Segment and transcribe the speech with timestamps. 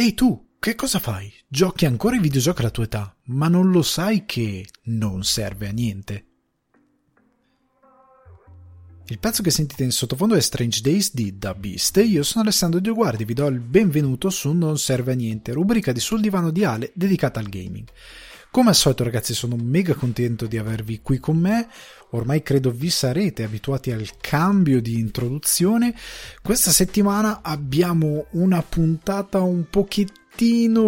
[0.00, 1.28] Ehi tu, che cosa fai?
[1.48, 5.72] Giochi ancora i videogiochi alla tua età, ma non lo sai che non serve a
[5.72, 6.26] niente.
[9.06, 12.44] Il pezzo che sentite in sottofondo è Strange Days di Da Beast e io sono
[12.44, 16.52] Alessandro Dioguardi vi do il benvenuto su Non serve a niente, rubrica di Sul divano
[16.52, 17.88] di Ale dedicata al gaming.
[18.50, 21.68] Come al solito ragazzi sono mega contento di avervi qui con me,
[22.10, 25.94] ormai credo vi sarete abituati al cambio di introduzione.
[26.42, 30.16] Questa settimana abbiamo una puntata un pochettino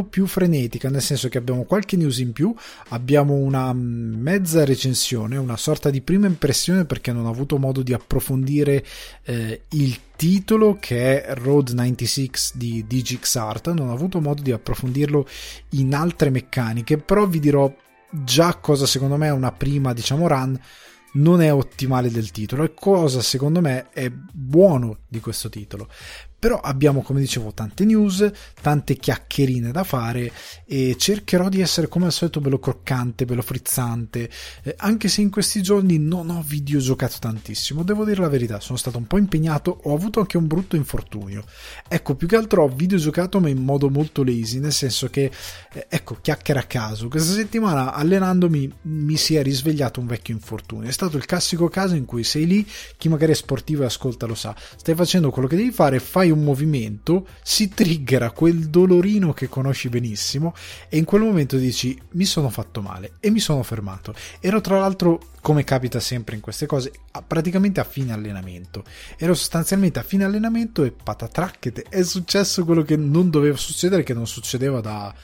[0.08, 2.54] più frenetica, nel senso che abbiamo qualche news in più,
[2.88, 7.92] abbiamo una mezza recensione, una sorta di prima impressione perché non ho avuto modo di
[7.92, 8.84] approfondire
[9.24, 15.26] eh, il titolo che è Road 96 di DigixArt, non ho avuto modo di approfondirlo
[15.70, 17.74] in altre meccaniche, però vi dirò
[18.10, 20.60] già cosa secondo me è una prima, diciamo, run
[21.12, 25.88] non è ottimale del titolo e cosa secondo me è buono di questo titolo
[26.40, 28.28] però abbiamo come dicevo tante news,
[28.60, 30.32] tante chiacchierine da fare
[30.64, 34.28] e cercherò di essere come al solito bello croccante, bello frizzante,
[34.62, 38.78] eh, anche se in questi giorni non ho videogiocato tantissimo, devo dire la verità, sono
[38.78, 41.44] stato un po' impegnato, ho avuto anche un brutto infortunio.
[41.86, 45.30] Ecco, più che altro ho videogiocato ma in modo molto lazy, nel senso che
[45.74, 47.08] eh, ecco, chiacchiera a caso.
[47.08, 50.88] Questa settimana allenandomi mi si è risvegliato un vecchio infortunio.
[50.88, 54.24] È stato il classico caso in cui sei lì, chi magari è sportivo e ascolta
[54.24, 54.54] lo sa.
[54.76, 59.88] Stai facendo quello che devi fare, fai un movimento, si triggera quel dolorino che conosci
[59.88, 60.54] benissimo
[60.88, 64.14] e in quel momento dici mi sono fatto male e mi sono fermato.
[64.40, 66.92] Ero tra l'altro, come capita sempre in queste cose,
[67.26, 68.84] praticamente a fine allenamento.
[69.16, 74.14] Ero sostanzialmente a fine allenamento e patatracchete, è successo quello che non doveva succedere, che
[74.14, 75.14] non succedeva da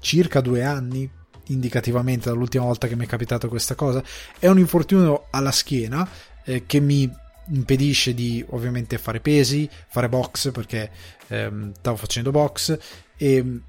[0.00, 1.08] circa due anni,
[1.48, 4.02] indicativamente dall'ultima volta che mi è capitata questa cosa.
[4.38, 6.08] È un infortunio alla schiena
[6.44, 7.10] eh, che mi
[7.48, 10.90] impedisce di ovviamente fare pesi, fare box perché
[11.28, 12.78] ehm, stavo facendo box
[13.16, 13.60] e,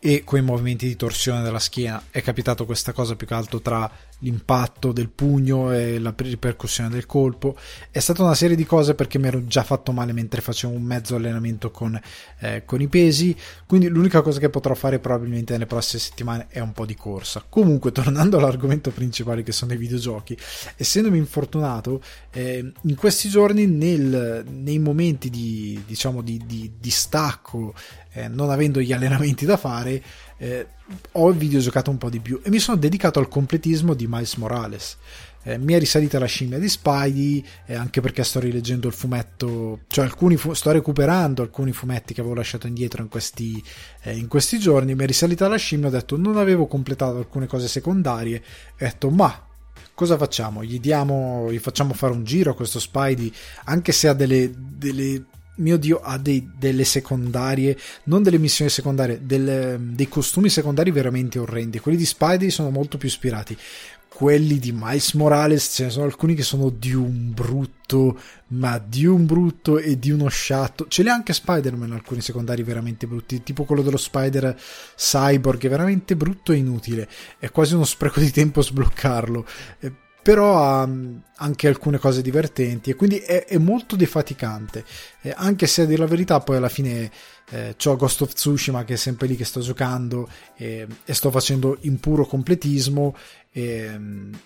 [0.00, 2.02] e con i movimenti di torsione della schiena.
[2.10, 7.06] È capitato questa cosa più che altro tra l'impatto del pugno e la ripercussione del
[7.06, 7.56] colpo.
[7.90, 10.82] È stata una serie di cose perché mi ero già fatto male mentre facevo un
[10.82, 12.00] mezzo allenamento con,
[12.40, 13.36] eh, con i pesi.
[13.66, 17.44] Quindi l'unica cosa che potrò fare probabilmente nelle prossime settimane è un po' di corsa.
[17.48, 20.36] Comunque, tornando all'argomento principale che sono i videogiochi,
[20.76, 27.74] essendomi infortunato, eh, in questi giorni nel, nei momenti di, diciamo, di, di, di stacco,
[28.12, 30.02] eh, non avendo gli allenamenti da fare,
[30.38, 30.66] eh,
[31.12, 34.96] ho videogiocato un po' di più e mi sono dedicato al completismo di Miles Morales.
[35.42, 39.82] Eh, mi è risalita la scimmia di Spidey, eh, anche perché sto rileggendo il fumetto,
[39.86, 43.62] cioè alcuni fu- sto recuperando alcuni fumetti che avevo lasciato indietro in questi,
[44.02, 44.96] eh, in questi giorni.
[44.96, 49.08] Mi è risalita la scimmia, ho detto non avevo completato alcune cose secondarie, ho detto
[49.10, 49.46] ma
[49.94, 50.64] cosa facciamo?
[50.64, 53.32] Gli diamo, gli facciamo fare un giro a questo Spidey,
[53.66, 55.26] anche se ha delle, delle
[55.56, 61.38] mio dio, ha dei, delle secondarie, non delle missioni secondarie, delle, dei costumi secondari veramente
[61.38, 61.78] orrendi.
[61.78, 63.56] Quelli di Spidey sono molto più ispirati.
[64.08, 68.18] Quelli di Miles Morales ce ne sono alcuni che sono di un brutto,
[68.48, 70.86] ma di un brutto e di uno sciatto.
[70.88, 74.58] Ce li anche Spider-Man alcuni secondari veramente brutti, tipo quello dello Spider
[74.96, 77.06] Cyborg, è veramente brutto e inutile.
[77.38, 79.46] È quasi uno spreco di tempo sbloccarlo
[80.26, 80.88] però ha
[81.36, 84.84] anche alcune cose divertenti e quindi è, è molto defaticante
[85.20, 87.12] eh, anche se a dire la verità poi alla fine
[87.50, 91.30] eh, ho Ghost of Tsushima che è sempre lì che sto giocando eh, e sto
[91.30, 93.14] facendo in puro completismo
[93.52, 94.00] e,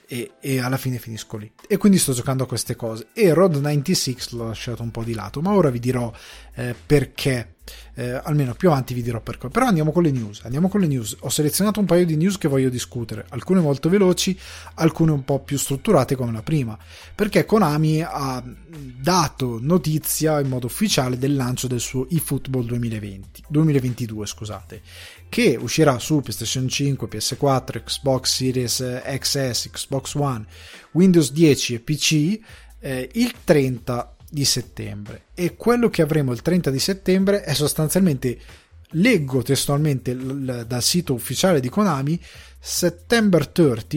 [0.06, 1.50] e, e, alla fine finisco lì.
[1.66, 3.08] E quindi sto giocando a queste cose.
[3.12, 6.12] E Road 96 l'ho lasciato un po' di lato ma ora vi dirò
[6.54, 7.54] eh, perché
[7.94, 9.48] eh, almeno più avanti vi dirò perché.
[9.48, 11.16] Però andiamo con le news andiamo con le news.
[11.20, 14.38] Ho selezionato un paio di news che voglio discutere alcune molto veloci
[14.74, 16.78] alcune un po' più strutturate come la prima
[17.14, 18.42] perché Konami ha
[19.00, 24.82] dato notizia in modo ufficiale del lancio del suo eFootball 2020 2022 scusate
[25.28, 30.44] che uscirà su PlayStation 5, PS4, Xbox Series XS, Xbox One,
[30.92, 32.40] Windows 10 e PC
[32.80, 35.24] eh, il 30 di settembre.
[35.34, 38.38] E quello che avremo il 30 di settembre è sostanzialmente,
[38.90, 42.18] leggo testualmente dal sito ufficiale di Konami,
[42.58, 43.96] September 30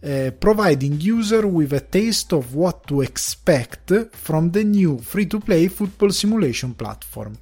[0.00, 6.10] eh, providing user with a taste of what to expect from the new free-to-play football
[6.10, 7.36] simulation platform.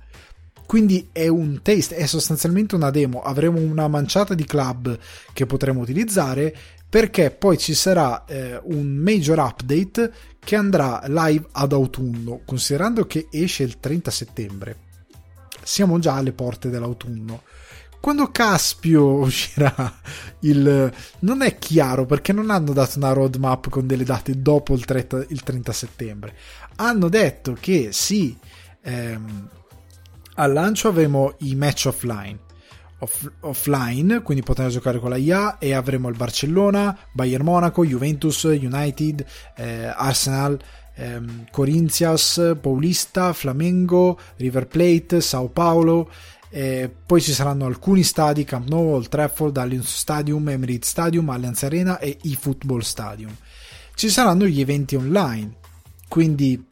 [0.67, 3.21] Quindi è un taste, è sostanzialmente una demo.
[3.21, 4.99] Avremo una manciata di club
[5.33, 6.57] che potremo utilizzare
[6.95, 13.27] perché poi ci sarà eh, un major update che andrà live ad autunno, considerando che
[13.33, 14.77] esce il 30 settembre.
[15.65, 17.43] Siamo già alle porte dell'autunno.
[17.99, 19.93] Quando Caspio uscirà
[20.43, 20.93] il...
[21.19, 25.25] non è chiaro perché non hanno dato una roadmap con delle date dopo il 30,
[25.31, 26.37] il 30 settembre.
[26.77, 28.39] Hanno detto che sì,
[28.83, 29.49] ehm,
[30.35, 32.39] Al lancio avremo i match offline.
[33.05, 38.45] Off- offline, quindi potremo giocare con la IA e avremo il Barcellona, Bayern Monaco, Juventus,
[38.45, 39.25] United,
[39.57, 40.59] eh, Arsenal,
[40.97, 46.11] ehm, Corinthians, Paulista, Flamengo, River Plate, Sao Paulo.
[46.49, 51.63] Eh, poi ci saranno alcuni stadi, Camp Nou, Old Trafford, Allianz Stadium, Emirates Stadium, Allianz
[51.65, 53.35] Arena e eFootball Stadium.
[53.95, 55.57] Ci saranno gli eventi online,
[56.09, 56.65] quindi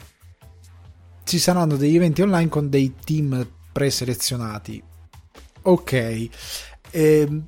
[1.25, 4.83] ci saranno degli eventi online con dei team preselezionati.
[5.63, 6.29] Ok,
[6.91, 7.43] eh,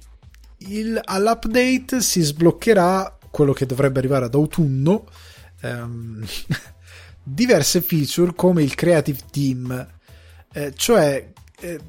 [0.59, 5.07] il, all'update si sbloccherà quello che dovrebbe arrivare ad autunno.
[5.61, 6.25] Ehm,
[7.25, 9.89] diverse feature come il creative team,
[10.53, 11.81] eh, cioè eh,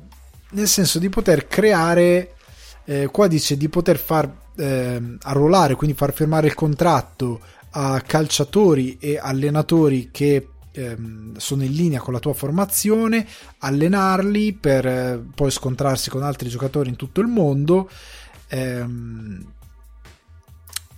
[0.52, 2.36] nel senso di poter creare,
[2.86, 8.98] eh, qua dice di poter far ehm, arruolare, quindi far firmare il contratto a calciatori
[9.00, 13.26] e allenatori che ehm, sono in linea con la tua formazione,
[13.60, 17.90] allenarli per eh, poi scontrarsi con altri giocatori in tutto il mondo.
[18.50, 19.54] Ehm,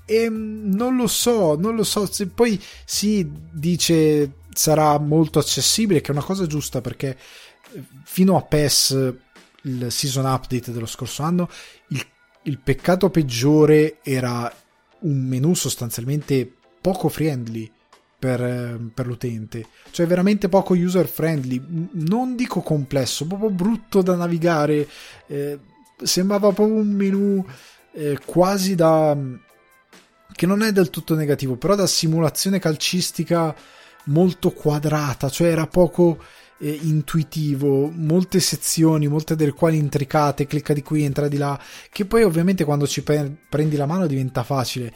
[0.05, 2.11] e non lo so, non lo so.
[2.11, 7.17] Se poi si dice sarà molto accessibile, che è una cosa giusta perché
[7.71, 9.13] eh, fino a PES,
[9.63, 11.49] il season update dello scorso anno,
[11.89, 12.05] il,
[12.43, 14.51] il peccato peggiore era
[14.99, 16.51] un menu sostanzialmente
[16.81, 17.69] poco friendly
[18.17, 21.61] per, eh, per, l'utente, cioè veramente poco user friendly,
[21.91, 24.87] non dico complesso, proprio brutto da navigare,
[25.27, 25.59] eh,
[26.01, 27.45] sembrava proprio un menu
[27.93, 29.15] eh, quasi da
[30.37, 33.55] che non è del tutto negativo, però da simulazione calcistica
[34.05, 36.21] molto quadrata, cioè era poco
[36.59, 41.59] eh, intuitivo, molte sezioni, molte delle quali intricate, clicca di qui, entra di là,
[41.89, 44.93] che poi ovviamente quando ci pre- prendi la mano diventa facile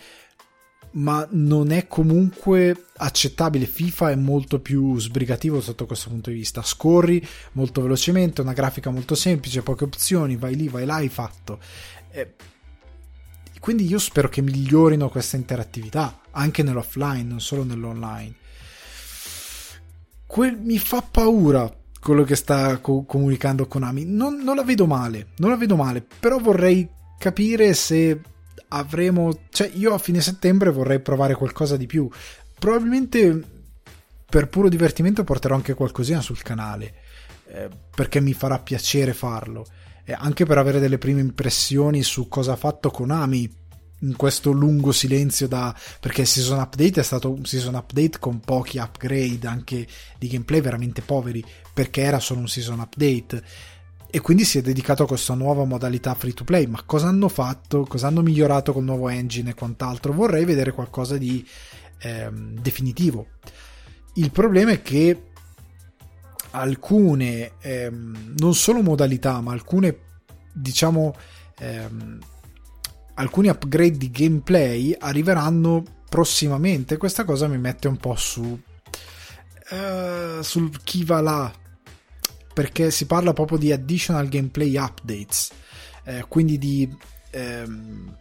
[0.92, 3.66] ma non è comunque accettabile.
[3.66, 6.62] FIFA è molto più sbrigativo sotto questo punto di vista.
[6.62, 11.60] Scorri molto velocemente, una grafica molto semplice, poche opzioni, vai lì, vai là, hai fatto.
[12.12, 12.34] Eh,
[13.60, 18.36] quindi io spero che migliorino questa interattività anche nell'offline, non solo nell'online.
[20.26, 24.06] Quel, mi fa paura quello che sta co- comunicando Konami.
[24.06, 26.90] Non, non la vedo male, non la vedo male, però vorrei
[27.20, 28.20] capire se
[28.74, 29.46] avremo.
[29.50, 32.10] Cioè, io a fine settembre vorrei provare qualcosa di più.
[32.58, 33.42] Probabilmente
[34.30, 36.94] per puro divertimento porterò anche qualcosina sul canale.
[37.48, 39.66] Eh, perché mi farà piacere farlo.
[40.04, 43.60] E anche per avere delle prime impressioni su cosa ha fatto Konami
[44.02, 48.40] in questo lungo silenzio da perché il season update è stato un season update con
[48.40, 49.88] pochi upgrade anche
[50.18, 53.44] di gameplay veramente poveri perché era solo un season update
[54.12, 56.68] e quindi si è dedicato a questa nuova modalità free to play.
[56.68, 57.86] Ma cosa hanno fatto?
[57.86, 60.12] Cosa hanno migliorato col nuovo engine e quant'altro?
[60.12, 61.48] Vorrei vedere qualcosa di
[62.00, 63.28] ehm, definitivo.
[64.16, 65.30] Il problema è che
[66.52, 69.98] alcune, ehm, non solo modalità, ma alcune,
[70.52, 71.16] diciamo,
[71.60, 72.20] ehm,
[73.14, 76.98] alcuni upgrade di gameplay arriveranno prossimamente.
[76.98, 78.60] Questa cosa mi mette un po' su.
[79.72, 81.54] Uh, sul chi va là
[82.54, 85.52] perché si parla proprio di additional gameplay updates,
[86.04, 86.90] eh, quindi di
[87.32, 88.18] ehm,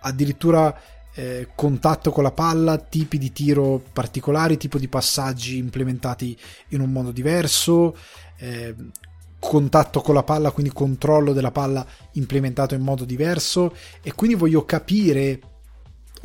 [0.00, 0.78] addirittura
[1.14, 6.36] eh, contatto con la palla, tipi di tiro particolari, tipo di passaggi implementati
[6.68, 7.96] in un modo diverso,
[8.36, 8.74] eh,
[9.38, 14.64] contatto con la palla, quindi controllo della palla implementato in modo diverso e quindi voglio
[14.64, 15.40] capire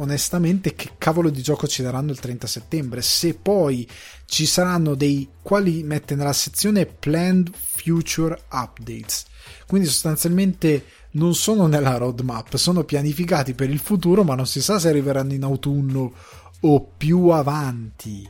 [0.01, 3.01] onestamente che cavolo di gioco ci daranno il 30 settembre?
[3.01, 3.87] Se poi
[4.25, 9.25] ci saranno dei quali mette nella sezione planned future updates.
[9.67, 14.79] Quindi sostanzialmente non sono nella roadmap sono pianificati per il futuro ma non si sa
[14.79, 16.13] se arriveranno in autunno
[16.61, 18.27] o più avanti.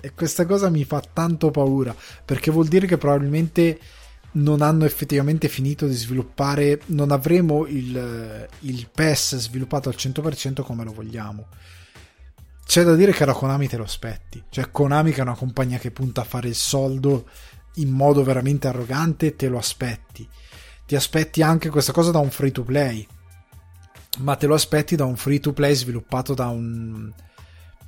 [0.00, 1.94] E questa cosa mi fa tanto paura
[2.24, 3.78] perché vuol dire che probabilmente
[4.34, 10.84] non hanno effettivamente finito di sviluppare, non avremo il, il PES sviluppato al 100% come
[10.84, 11.48] lo vogliamo.
[12.66, 15.78] C'è da dire che la Konami te lo aspetti, cioè Konami che è una compagnia
[15.78, 17.28] che punta a fare il soldo
[17.74, 20.26] in modo veramente arrogante, te lo aspetti.
[20.86, 23.06] Ti aspetti anche questa cosa da un free to play,
[24.18, 27.12] ma te lo aspetti da un free to play sviluppato da un,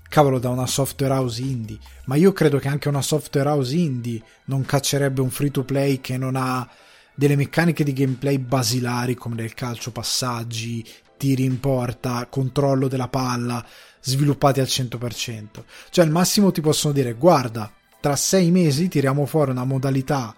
[0.08, 4.22] cavolo da una software house indie, ma io credo che anche una software house indie
[4.46, 6.68] non caccerebbe un free to play che non ha
[7.14, 10.86] delle meccaniche di gameplay basilari come nel calcio passaggi,
[11.16, 13.64] tiri in porta, controllo della palla,
[14.00, 15.46] sviluppati al 100%.
[15.90, 20.34] Cioè al massimo ti possono dire guarda, tra sei mesi tiriamo fuori una modalità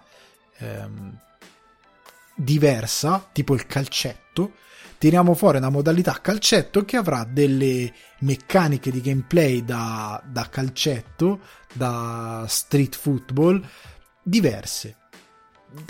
[0.57, 1.19] ehm,
[2.35, 4.53] diversa, tipo il calcetto,
[4.99, 11.39] tiriamo fuori una modalità calcetto che avrà delle meccaniche di gameplay da, da calcetto,
[11.73, 13.65] da street football
[14.21, 14.95] diverse.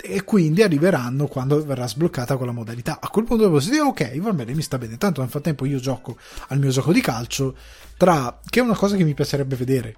[0.00, 2.98] e quindi arriveranno quando verrà sbloccata quella modalità.
[3.00, 4.96] A quel punto posso dire ok, va bene, mi sta bene.
[4.96, 6.16] Tanto nel frattempo io gioco
[6.48, 7.56] al mio gioco di calcio,
[7.96, 9.96] tra che è una cosa che mi piacerebbe vedere.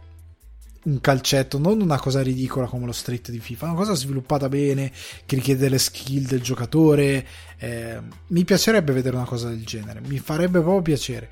[0.85, 4.91] Un calcetto, non una cosa ridicola come lo street di FIFA, una cosa sviluppata bene,
[5.25, 7.27] che richiede le skill del giocatore.
[7.59, 11.31] Eh, mi piacerebbe vedere una cosa del genere, mi farebbe proprio piacere.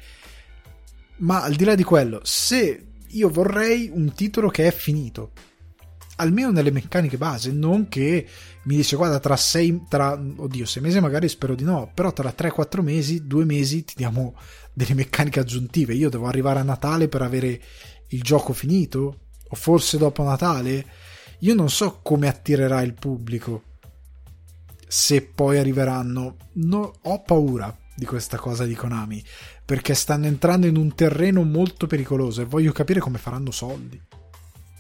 [1.19, 5.33] Ma al di là di quello, se io vorrei un titolo che è finito,
[6.17, 8.27] almeno nelle meccaniche base, non che
[8.65, 12.33] mi dice guarda tra sei, tra, oddio, sei mesi magari spero di no, però tra
[12.37, 14.35] 3-4 mesi, 2 mesi ti diamo
[14.73, 17.61] delle meccaniche aggiuntive, io devo arrivare a Natale per avere
[18.09, 20.85] il gioco finito, o forse dopo Natale,
[21.41, 23.65] io non so come attirerà il pubblico,
[24.89, 29.23] se poi arriveranno, no, ho paura di questa cosa di Konami,
[29.65, 34.01] perché stanno entrando in un terreno molto pericoloso e voglio capire come faranno soldi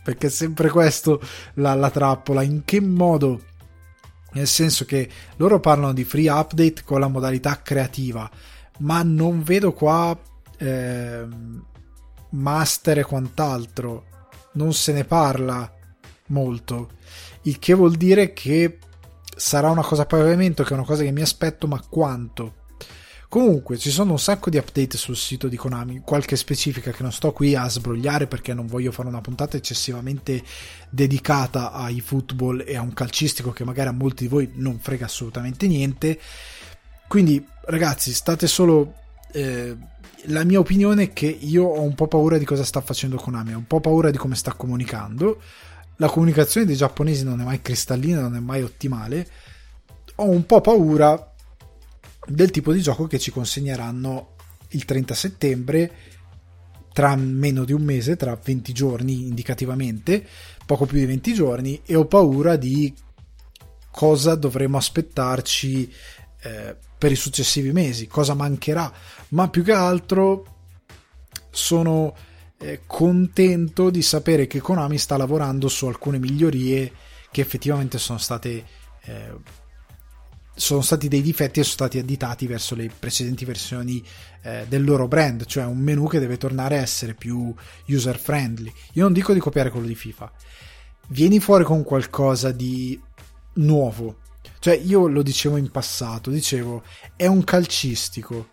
[0.02, 1.20] perché è sempre questo
[1.54, 2.42] la, la trappola.
[2.42, 3.42] In che modo?
[4.32, 8.30] Nel senso che loro parlano di free update con la modalità creativa,
[8.78, 10.16] ma non vedo qua
[10.56, 11.26] eh,
[12.30, 14.06] master e quant'altro.
[14.52, 15.72] Non se ne parla
[16.26, 16.90] molto.
[17.42, 18.78] Il che vuol dire che
[19.36, 22.58] sarà una cosa a pavimento, che è una cosa che mi aspetto, ma quanto?
[23.30, 27.12] Comunque ci sono un sacco di update sul sito di Konami, qualche specifica che non
[27.12, 30.42] sto qui a sbrogliare perché non voglio fare una puntata eccessivamente
[30.90, 35.04] dedicata ai football e a un calcistico che magari a molti di voi non frega
[35.04, 36.18] assolutamente niente.
[37.06, 38.94] Quindi ragazzi, state solo...
[39.32, 39.76] Eh,
[40.26, 43.54] la mia opinione è che io ho un po' paura di cosa sta facendo Konami,
[43.54, 45.40] ho un po' paura di come sta comunicando.
[45.96, 49.26] La comunicazione dei giapponesi non è mai cristallina, non è mai ottimale.
[50.16, 51.34] Ho un po' paura
[52.26, 54.34] del tipo di gioco che ci consegneranno
[54.70, 55.92] il 30 settembre
[56.92, 60.26] tra meno di un mese, tra 20 giorni indicativamente,
[60.66, 62.92] poco più di 20 giorni, e ho paura di
[63.90, 65.92] cosa dovremo aspettarci
[66.42, 68.92] eh, per i successivi mesi, cosa mancherà,
[69.30, 70.58] ma più che altro
[71.50, 72.14] sono
[72.58, 76.92] eh, contento di sapere che Konami sta lavorando su alcune migliorie
[77.30, 78.64] che effettivamente sono state
[79.04, 79.58] eh,
[80.60, 84.04] sono stati dei difetti e sono stati additati verso le precedenti versioni
[84.42, 87.54] eh, del loro brand, cioè un menu che deve tornare a essere più
[87.86, 88.70] user friendly.
[88.92, 90.30] Io non dico di copiare quello di FIFA,
[91.08, 93.00] vieni fuori con qualcosa di
[93.54, 94.18] nuovo.
[94.58, 96.82] Cioè, io lo dicevo in passato, dicevo,
[97.16, 98.50] è un calcistico.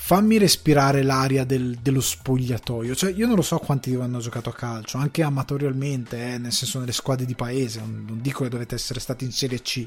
[0.00, 2.94] Fammi respirare l'aria del, dello spogliatoio.
[2.94, 6.38] Cioè, io non lo so quanti di voi hanno giocato a calcio, anche amatorialmente, eh,
[6.38, 7.80] nel senso nelle squadre di paese.
[7.80, 9.86] Non, non dico che dovete essere stati in Serie C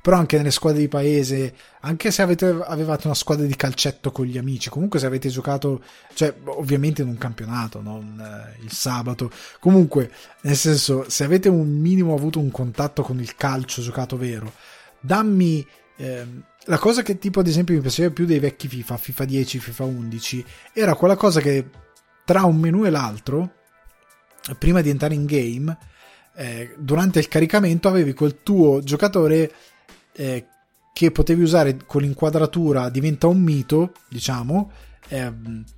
[0.00, 4.24] però anche nelle squadre di paese, anche se avete, avevate una squadra di calcetto con
[4.24, 5.80] gli amici, comunque se avete giocato,
[6.14, 9.30] cioè ovviamente in un campionato, non eh, il sabato,
[9.60, 14.52] comunque nel senso se avete un minimo avuto un contatto con il calcio giocato vero,
[14.98, 15.64] dammi...
[15.98, 16.26] Eh,
[16.66, 19.84] la cosa che tipo ad esempio mi piaceva più dei vecchi FIFA, FIFA 10, FIFA
[19.84, 21.68] 11, era quella cosa che
[22.24, 23.54] tra un menu e l'altro,
[24.58, 25.76] prima di entrare in game,
[26.34, 29.52] eh, durante il caricamento avevi quel tuo giocatore
[30.12, 30.46] eh,
[30.92, 34.70] che potevi usare con l'inquadratura diventa un mito, diciamo,
[35.08, 35.32] eh,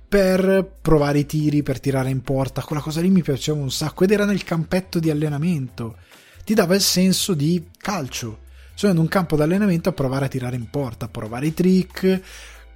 [0.07, 2.61] per provare i tiri, per tirare in porta.
[2.61, 5.97] Quella cosa lì mi piaceva un sacco ed era nel campetto di allenamento.
[6.43, 8.43] Ti dava il senso di calcio.
[8.75, 11.53] Sono in un campo di allenamento a provare a tirare in porta, a provare i
[11.53, 12.21] trick.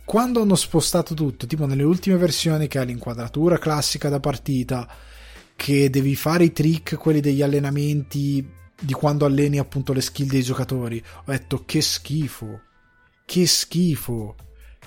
[0.06, 4.88] Quando hanno spostato tutto, tipo nelle ultime versioni che ha l'inquadratura classica da partita,
[5.58, 10.42] che devi fare i trick, quelli degli allenamenti di quando alleni appunto le skill dei
[10.42, 11.04] giocatori.
[11.26, 12.62] Ho detto che schifo,
[13.26, 14.36] che schifo,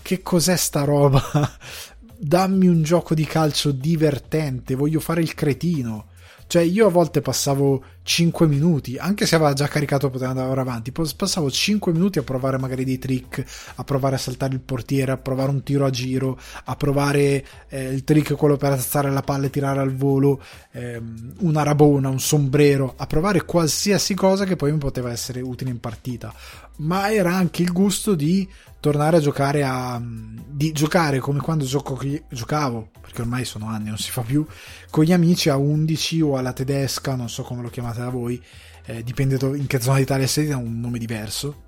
[0.00, 1.22] che cos'è sta roba?
[2.18, 6.06] Dammi un gioco di calcio divertente, voglio fare il cretino.
[6.46, 10.92] Cioè, io a volte passavo 5 minuti, anche se aveva già caricato poteva andare avanti,
[10.92, 13.44] passavo 5 minuti a provare magari dei trick,
[13.76, 17.92] a provare a saltare il portiere, a provare un tiro a giro, a provare eh,
[17.92, 20.42] il trick quello per alzare la palla e tirare al volo,
[20.72, 25.70] ehm, una rabona, un sombrero, a provare qualsiasi cosa che poi mi poteva essere utile
[25.70, 26.34] in partita.
[26.78, 28.48] Ma era anche il gusto di
[28.82, 33.96] tornare a giocare a di giocare come quando gioco, giocavo perché ormai sono anni non
[33.96, 34.44] si fa più
[34.90, 38.42] con gli amici a 11 o alla tedesca non so come lo chiamate da voi
[38.86, 41.64] eh, dipende in che zona d'Italia siete ha un nome diverso.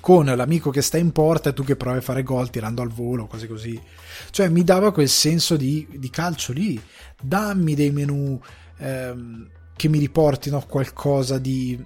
[0.00, 2.88] Con l'amico che sta in porta e tu che provi a fare gol tirando al
[2.88, 3.80] volo cose così.
[4.30, 6.80] Cioè mi dava quel senso di, di calcio lì.
[7.20, 8.40] Dammi dei menu
[8.78, 11.78] ehm, che mi riportino a qualcosa di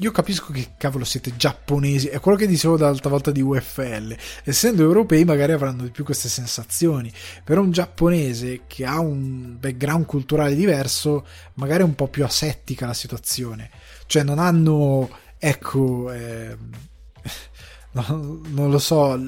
[0.00, 4.16] io capisco che cavolo siete giapponesi, è quello che dicevo l'altra volta di UFL.
[4.44, 7.12] Essendo europei, magari avranno di più queste sensazioni.
[7.44, 12.86] Per un giapponese che ha un background culturale diverso, magari è un po' più asettica
[12.86, 13.70] la situazione.
[14.06, 16.56] Cioè, non hanno ecco, eh,
[17.92, 19.20] no, non lo so,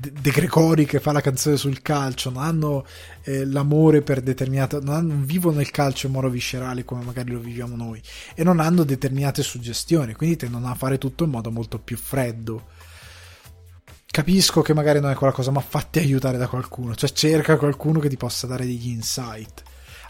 [0.00, 2.86] De Gregori che fa la canzone sul calcio, non hanno
[3.22, 7.30] eh, l'amore per determinate, non, hanno, non, vivono il calcio in modo viscerale come magari
[7.30, 8.00] lo viviamo noi
[8.34, 12.68] e non hanno determinate suggestioni, quindi tendono a fare tutto in modo molto più freddo.
[14.06, 18.00] Capisco che magari non è quella cosa, ma fatti aiutare da qualcuno, cioè cerca qualcuno
[18.00, 19.62] che ti possa dare degli insight.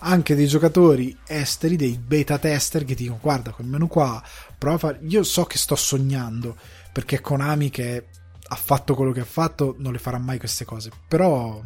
[0.03, 4.23] Anche dei giocatori esteri, dei beta tester che ti dicono guarda quel menu qua,
[4.57, 6.57] prova io so che sto sognando,
[6.93, 8.05] perché Konami che
[8.53, 10.91] ha fatto quello che ha fatto, non le farà mai queste cose.
[11.07, 11.63] Però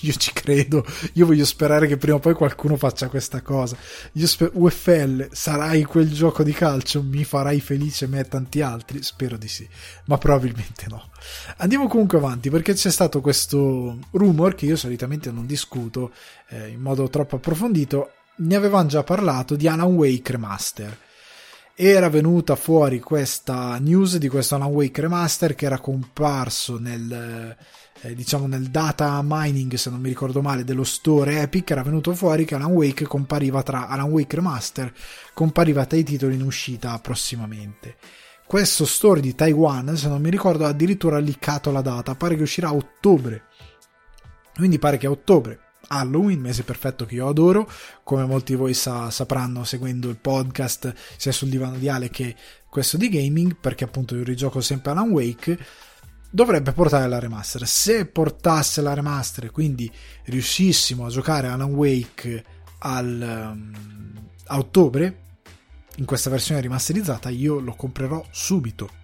[0.00, 0.84] io ci credo,
[1.14, 3.76] io voglio sperare che prima o poi qualcuno faccia questa cosa.
[4.12, 9.02] Io sper- UFL, sarai quel gioco di calcio, mi farai felice me e tanti altri?
[9.02, 9.66] Spero di sì,
[10.06, 11.08] ma probabilmente no.
[11.58, 16.12] Andiamo comunque avanti perché c'è stato questo rumor che io solitamente non discuto
[16.48, 18.12] eh, in modo troppo approfondito.
[18.38, 21.06] Ne avevamo già parlato di Alan Wake Remaster
[21.80, 27.56] era venuta fuori questa news di questo Alan Wake Remaster che era comparso nel
[28.00, 32.12] eh, diciamo nel data mining se non mi ricordo male dello store Epic era venuto
[32.16, 34.92] fuori che Alan Wake compariva tra Alan Wake Remaster
[35.32, 37.94] compariva tra i titoli in uscita prossimamente.
[38.44, 42.42] Questo store di Taiwan se non mi ricordo ha addirittura liccato la data pare che
[42.42, 43.44] uscirà a ottobre.
[44.56, 47.70] Quindi pare che a ottobre Halloween, mese perfetto che io adoro,
[48.04, 52.34] come molti di voi sa, sapranno seguendo il podcast sia sul divano di Ale che
[52.68, 55.58] questo di gaming, perché appunto io rigioco sempre Alan Wake,
[56.30, 57.66] dovrebbe portare la remaster.
[57.66, 59.90] Se portasse la remaster, quindi
[60.24, 62.44] riuscissimo a giocare Alan Wake
[62.80, 63.72] al, um,
[64.46, 65.22] a ottobre,
[65.96, 68.97] in questa versione rimasterizzata, io lo comprerò subito.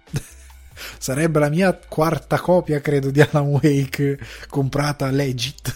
[0.97, 5.73] Sarebbe la mia quarta copia credo di Alan Wake comprata legit.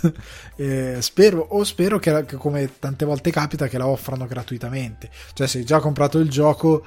[0.60, 5.10] Eh, spero o spero che, che, come tante volte capita che la offrano gratuitamente.
[5.34, 6.86] Cioè se hai già comprato il gioco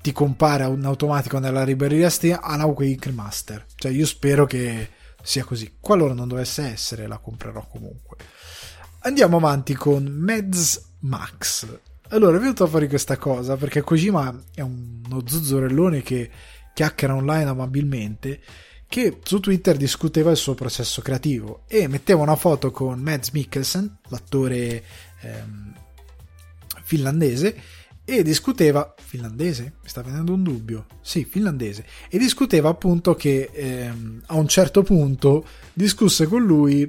[0.00, 4.88] ti compare in automatico nella libreria Steam Alan Wake Master cioè io spero che
[5.22, 5.76] sia così.
[5.80, 8.16] Qualora non dovesse essere la comprerò comunque.
[9.00, 11.66] Andiamo avanti con Meds Max.
[12.10, 16.30] Allora è venuto fuori questa cosa perché Kojima è uno zuzzurellone che
[16.72, 18.40] chiacchiera online amabilmente,
[18.92, 23.98] che su Twitter discuteva il suo processo creativo e metteva una foto con Mads Mikkelsen,
[24.08, 24.84] l'attore
[25.22, 25.74] ehm,
[26.82, 27.56] finlandese,
[28.04, 29.74] e discuteva finlandese?
[29.82, 30.86] Mi sta venendo un dubbio.
[31.00, 31.86] Sì, finlandese.
[32.10, 36.82] E discuteva appunto che ehm, a un certo punto discusse con lui,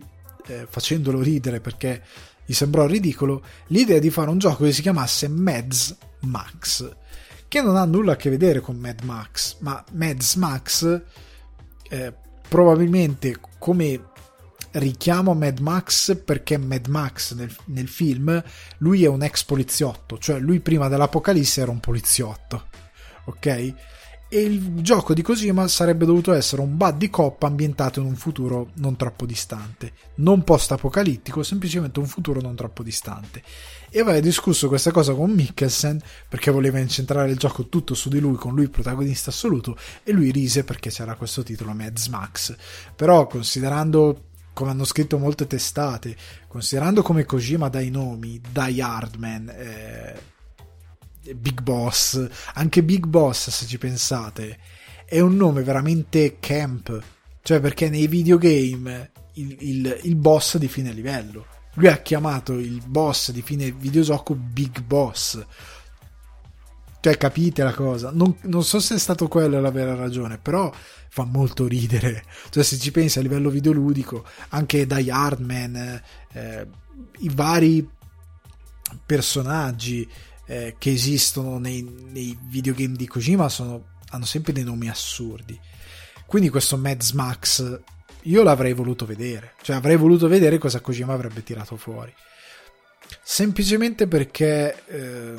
[0.48, 2.04] eh, facendolo ridere perché
[2.46, 7.02] gli sembrò ridicolo, l'idea di fare un gioco che si chiamasse Mads Max
[7.54, 11.02] che non ha nulla a che vedere con Mad Max, ma Mads Max
[11.88, 12.14] eh,
[12.50, 14.06] probabilmente come
[14.72, 18.44] richiamo Mad Max perché Mad Max nel, nel, film
[18.80, 22.70] lui è un ex poliziotto, cioè lui prima dell'apocalisse era un poliziotto,
[23.26, 23.74] ok?
[24.34, 28.72] e il gioco di Kojima sarebbe dovuto essere un buddy cop ambientato in un futuro
[28.78, 33.44] non troppo distante, non post-apocalittico, semplicemente un futuro non troppo distante.
[33.96, 38.20] E aveva discusso questa cosa con Mikkelsen perché voleva incentrare il gioco tutto su di
[38.20, 42.56] lui, con lui protagonista assoluto, e lui rise perché c'era questo titolo Mads Max.
[42.96, 50.20] Però considerando come hanno scritto molte testate, considerando come Kojima dai nomi, Die Hardman, eh,
[51.36, 54.58] Big Boss, anche Big Boss se ci pensate,
[55.06, 57.00] è un nome veramente camp,
[57.44, 61.53] cioè perché nei videogame il, il, il boss di fine livello.
[61.74, 65.44] Lui ha chiamato il boss di fine videogioco Big Boss.
[67.00, 68.12] Cioè, capite la cosa?
[68.14, 70.72] Non, non so se è stato quello la vera ragione, però
[71.10, 72.24] fa molto ridere.
[72.50, 76.68] Cioè, se ci pensi a livello videoludico, anche Die Hardman, eh,
[77.20, 77.88] i vari
[79.06, 80.08] personaggi,
[80.46, 81.82] eh, che esistono nei,
[82.12, 85.60] nei, videogame di Kojima sono, hanno sempre dei nomi assurdi.
[86.26, 87.82] Quindi questo Mads Max
[88.24, 92.14] io l'avrei voluto vedere, cioè avrei voluto vedere cosa Kojima avrebbe tirato fuori.
[93.22, 95.34] Semplicemente perché, eh,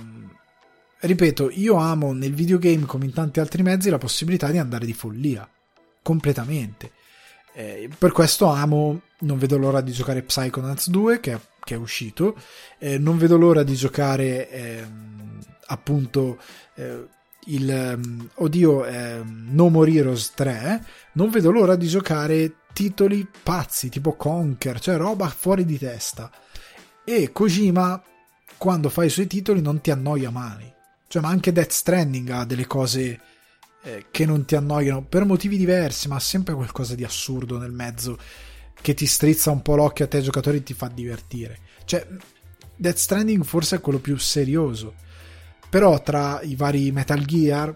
[1.00, 4.92] ripeto, io amo nel videogame come in tanti altri mezzi la possibilità di andare di
[4.92, 5.48] follia,
[6.02, 6.92] completamente.
[7.54, 12.36] Eh, per questo amo, non vedo l'ora di giocare Psychonauts 2, che che è uscito.
[12.78, 16.38] Eh, non vedo l'ora di giocare ehm, appunto
[16.74, 17.06] eh,
[17.46, 20.84] il ehm, oddio ehm, No More Heroes 3.
[21.12, 26.30] Non vedo l'ora di giocare titoli pazzi tipo Conker, cioè roba fuori di testa.
[27.02, 28.02] E Kojima,
[28.58, 30.70] quando fa i suoi titoli, non ti annoia mai.
[31.08, 33.20] Cioè, ma anche Death Stranding ha delle cose
[33.82, 38.18] eh, che non ti annoiano per motivi diversi, ma sempre qualcosa di assurdo nel mezzo
[38.80, 41.58] che ti strizza un po' l'occhio a te giocatori e ti fa divertire.
[41.84, 42.06] Cioè,
[42.76, 44.94] Death Stranding forse è quello più serioso.
[45.70, 47.74] Però tra i vari Metal Gear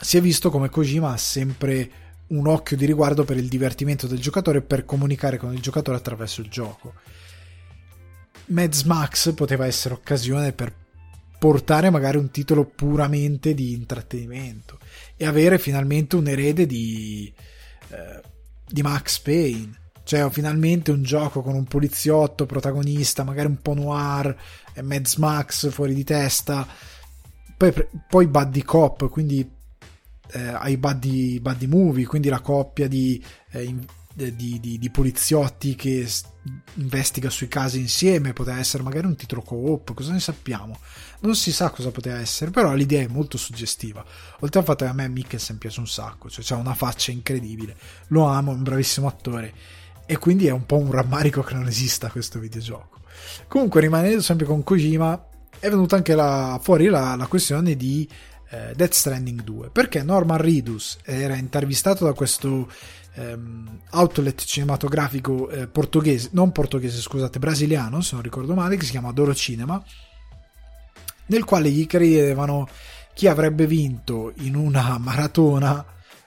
[0.00, 4.18] si è visto come Kojima ha sempre un occhio di riguardo per il divertimento del
[4.18, 6.94] giocatore e per comunicare con il giocatore attraverso il gioco.
[8.46, 10.72] Mads Max poteva essere occasione per
[11.38, 14.78] portare magari un titolo puramente di intrattenimento
[15.16, 17.32] e avere finalmente un erede di,
[17.88, 18.22] eh,
[18.66, 19.84] di Max Payne.
[20.02, 24.36] Cioè, finalmente un gioco con un poliziotto protagonista, magari un po' noir,
[24.80, 26.64] Mads Max fuori di testa.
[27.56, 27.72] Poi,
[28.08, 29.55] poi Buddy Cop, quindi
[30.32, 33.74] eh, ai buddy, buddy movie, quindi la coppia di, eh,
[34.14, 36.08] di, di, di, poliziotti che
[36.74, 40.78] investiga sui casi insieme, poteva essere magari un titolo co-op, cosa ne sappiamo?
[41.20, 44.04] Non si sa cosa poteva essere, però l'idea è molto suggestiva.
[44.40, 47.76] Oltre al fatto che a me Mikkelsen piace un sacco, cioè ha una faccia incredibile,
[48.08, 49.52] lo amo, è un bravissimo attore
[50.06, 53.00] e quindi è un po' un rammarico che non esista questo videogioco.
[53.48, 58.08] Comunque, rimanendo sempre con Kojima, è venuta anche la, fuori la, la questione di
[58.50, 62.70] eh, Death Stranding 2 perché Norman Reedus era intervistato da questo
[63.14, 68.90] ehm, outlet cinematografico eh, portoghese, non portoghese scusate, brasiliano se non ricordo male, che si
[68.92, 69.82] chiama Doro Cinema
[71.26, 72.68] nel quale gli chiedevano
[73.14, 75.84] chi avrebbe vinto in una maratona.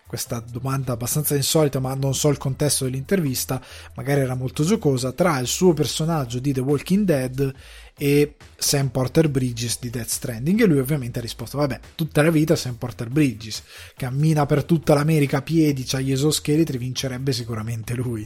[0.09, 3.61] Questa domanda abbastanza insolita, ma non so il contesto dell'intervista,
[3.93, 7.53] magari era molto giocosa, tra il suo personaggio di The Walking Dead
[8.01, 12.31] e Sam Porter Bridges di Death Stranding e lui ovviamente ha risposto vabbè tutta la
[12.31, 13.61] vita Sam Porter Bridges
[13.97, 18.23] cammina per tutta l'America a piedi c'ha gli esoscheletri vincerebbe sicuramente lui.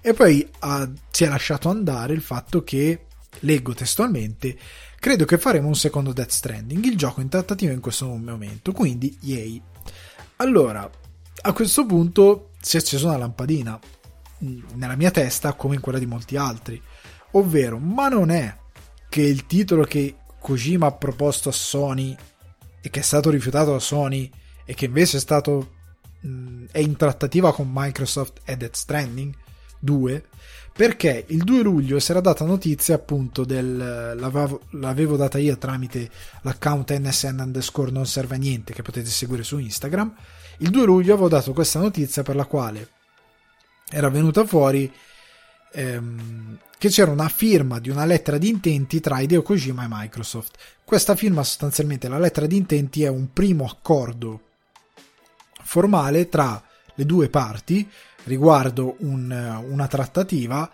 [0.00, 3.04] E poi ha, si è lasciato andare il fatto che
[3.40, 4.56] leggo testualmente
[4.98, 9.14] credo che faremo un secondo Death Stranding il gioco in trattativa in questo momento quindi
[9.20, 9.60] yay.
[10.36, 10.90] Allora
[11.42, 13.78] a questo punto si è accesa una lampadina
[14.38, 16.80] nella mia testa come in quella di molti altri,
[17.32, 18.56] ovvero ma non è
[19.10, 22.16] che il titolo che Kojima ha proposto a Sony
[22.80, 24.30] e che è stato rifiutato da Sony
[24.64, 25.72] e che invece è stato
[26.20, 29.34] mh, è in trattativa con Microsoft e Death Stranding
[29.80, 30.24] 2
[30.72, 36.08] perché il 2 luglio si era data notizia appunto del l'avevo, l'avevo data io tramite
[36.42, 40.14] l'account nsn underscore non serve a niente che potete seguire su Instagram.
[40.58, 42.88] Il 2 luglio avevo dato questa notizia per la quale
[43.90, 44.90] era venuta fuori
[45.72, 50.56] ehm, che c'era una firma di una lettera di intenti tra Hideo Kojima e Microsoft.
[50.84, 54.40] Questa firma sostanzialmente, la lettera di intenti è un primo accordo
[55.62, 56.62] formale tra
[56.94, 57.88] le due parti
[58.24, 59.30] riguardo un,
[59.68, 60.70] una trattativa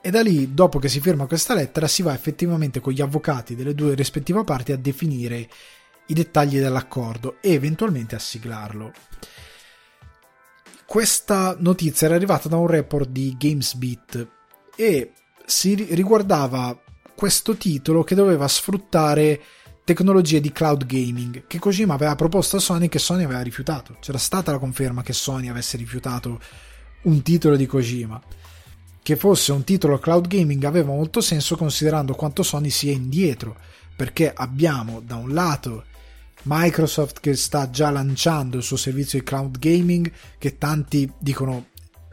[0.00, 3.56] e da lì, dopo che si firma questa lettera, si va effettivamente con gli avvocati
[3.56, 5.48] delle due rispettive parti a definire
[6.06, 8.92] i dettagli dell'accordo e eventualmente a siglarlo.
[10.86, 14.28] Questa notizia era arrivata da un report di GamesBeat
[14.76, 15.12] e
[15.44, 16.78] si riguardava
[17.14, 19.40] questo titolo che doveva sfruttare
[19.84, 23.96] tecnologie di cloud gaming che Kojima aveva proposto a Sony che Sony aveva rifiutato.
[24.00, 26.40] C'era stata la conferma che Sony avesse rifiutato
[27.02, 28.20] un titolo di Kojima.
[29.02, 33.56] Che fosse un titolo cloud gaming aveva molto senso considerando quanto Sony sia indietro,
[33.94, 35.84] perché abbiamo da un lato
[36.42, 41.66] Microsoft che sta già lanciando il suo servizio di cloud gaming che tanti dicono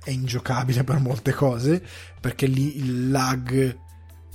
[0.03, 1.83] è ingiocabile per molte cose
[2.19, 3.77] perché lì il lag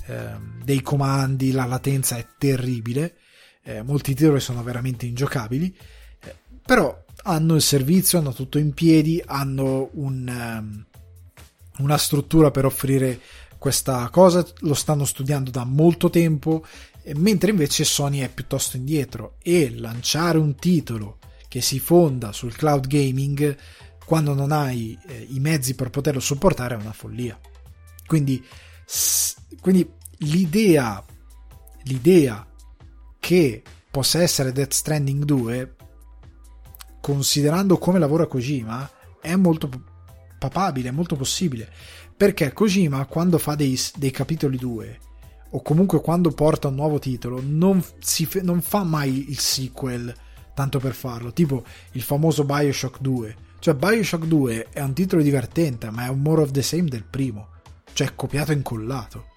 [0.05, 0.29] eh,
[0.63, 3.17] dei comandi, la latenza è terribile,
[3.63, 5.75] eh, molti titoli sono veramente ingiocabili,
[6.21, 10.85] eh, però hanno il servizio, hanno tutto in piedi, hanno un, um,
[11.77, 13.19] una struttura per offrire
[13.57, 16.65] questa cosa, lo stanno studiando da molto tempo
[17.15, 22.87] mentre invece Sony è piuttosto indietro e lanciare un titolo che si fonda sul cloud
[22.87, 23.57] gaming
[24.09, 27.39] quando non hai eh, i mezzi per poterlo supportare è una follia.
[28.07, 28.43] Quindi,
[28.83, 31.05] s- quindi l'idea,
[31.83, 32.43] l'idea
[33.19, 35.75] che possa essere Death Stranding 2,
[36.99, 38.89] considerando come lavora Kojima,
[39.21, 39.69] è molto
[40.39, 41.71] papabile, è molto possibile.
[42.17, 44.99] Perché Kojima, quando fa dei, dei capitoli 2,
[45.51, 50.11] o comunque quando porta un nuovo titolo, non, si, non fa mai il sequel
[50.55, 53.47] tanto per farlo, tipo il famoso Bioshock 2.
[53.59, 57.03] Cioè, Bioshock 2 è un titolo divertente, ma è un more of the same del
[57.03, 57.49] primo.
[57.93, 59.27] Cioè, copiato e incollato.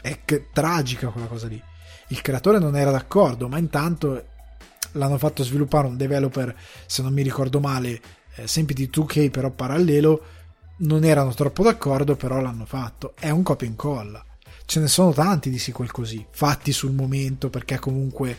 [0.00, 1.62] È che, tragica quella cosa lì.
[2.08, 4.24] Il creatore non era d'accordo, ma intanto
[4.92, 8.00] l'hanno fatto sviluppare un developer, se non mi ricordo male,
[8.36, 10.22] eh, sempre di 2K però parallelo,
[10.78, 13.14] non erano troppo d'accordo, però l'hanno fatto.
[13.18, 14.22] È un copia e incolla
[14.68, 18.38] ce ne sono tanti di sequel così, fatti sul momento perché comunque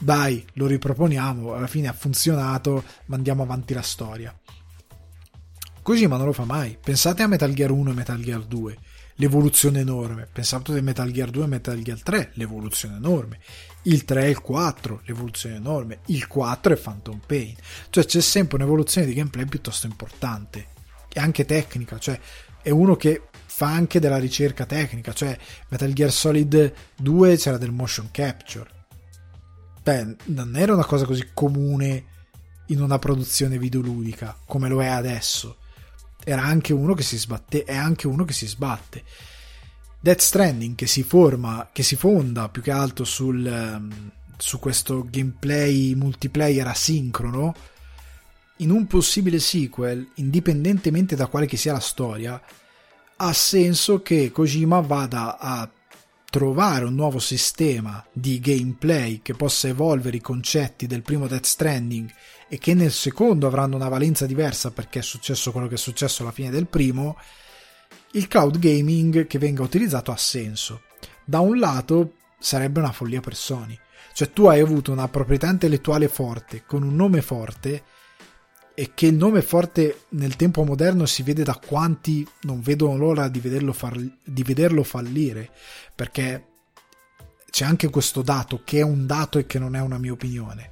[0.00, 4.36] dai, lo riproponiamo, alla fine ha funzionato, mandiamo avanti la storia.
[5.90, 6.78] Così ma non lo fa mai.
[6.80, 8.78] Pensate a Metal Gear 1 e Metal Gear 2.
[9.16, 10.28] l'evoluzione enorme.
[10.32, 13.40] Pensate di Metal Gear 2 e Metal Gear 3, l'evoluzione enorme.
[13.82, 15.98] Il 3 e il 4, l'evoluzione enorme.
[16.06, 17.56] Il 4 è Phantom Pain.
[17.90, 20.68] Cioè c'è sempre un'evoluzione di gameplay piuttosto importante.
[21.12, 22.20] E anche tecnica, cioè
[22.62, 25.12] è uno che fa anche della ricerca tecnica.
[25.12, 25.36] Cioè
[25.70, 28.70] Metal Gear Solid 2 c'era del motion capture.
[29.82, 32.04] Beh, non era una cosa così comune
[32.66, 35.56] in una produzione videoludica come lo è adesso
[36.24, 39.02] era anche uno che si sbatte, è anche uno che si sbatte.
[40.00, 45.06] Death Stranding che si forma, che si fonda più che altro sul, um, su questo
[45.08, 47.54] gameplay multiplayer asincrono,
[48.56, 52.40] in un possibile sequel, indipendentemente da quale che sia la storia,
[53.16, 55.68] ha senso che Kojima vada a
[56.30, 62.10] trovare un nuovo sistema di gameplay che possa evolvere i concetti del primo Death Stranding
[62.52, 66.22] e che nel secondo avranno una valenza diversa perché è successo quello che è successo
[66.22, 67.16] alla fine del primo,
[68.12, 70.82] il cloud gaming che venga utilizzato ha senso.
[71.24, 73.78] Da un lato sarebbe una follia per Sony,
[74.14, 77.84] cioè tu hai avuto una proprietà intellettuale forte con un nome forte
[78.74, 83.28] e che il nome forte nel tempo moderno si vede da quanti non vedono l'ora
[83.28, 85.50] di vederlo, far, di vederlo fallire.
[85.94, 86.46] Perché
[87.48, 90.69] c'è anche questo dato che è un dato e che non è una mia opinione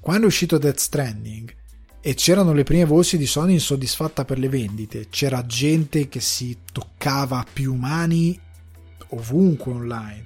[0.00, 1.54] quando è uscito Death Stranding
[2.00, 6.56] e c'erano le prime voci di Sony insoddisfatta per le vendite, c'era gente che si
[6.72, 8.38] toccava più mani
[9.08, 10.24] ovunque online.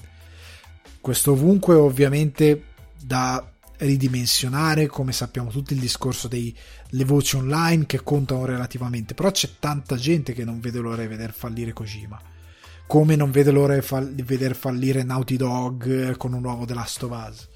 [1.00, 2.66] Questo ovunque ovviamente
[3.00, 9.50] da ridimensionare, come sappiamo tutti, il discorso delle voci online che contano relativamente, però c'è
[9.58, 12.20] tanta gente che non vede l'ora di vedere fallire Kojima,
[12.86, 16.74] come non vede l'ora di, fall- di vedere fallire Naughty Dog con un nuovo The
[16.74, 17.48] Last of Us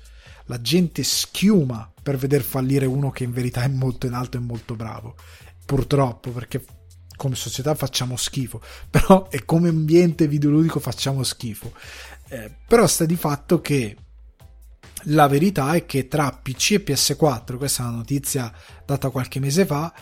[0.49, 4.41] la gente schiuma per veder fallire uno che in verità è molto in alto e
[4.41, 5.15] molto bravo.
[5.65, 6.65] Purtroppo, perché
[7.17, 11.73] come società facciamo schifo, però e come ambiente videoludico facciamo schifo.
[12.29, 13.97] Eh, però sta di fatto che
[15.05, 18.53] la verità è che tra PC e PS4, questa è una notizia
[18.85, 19.93] data qualche mese fa,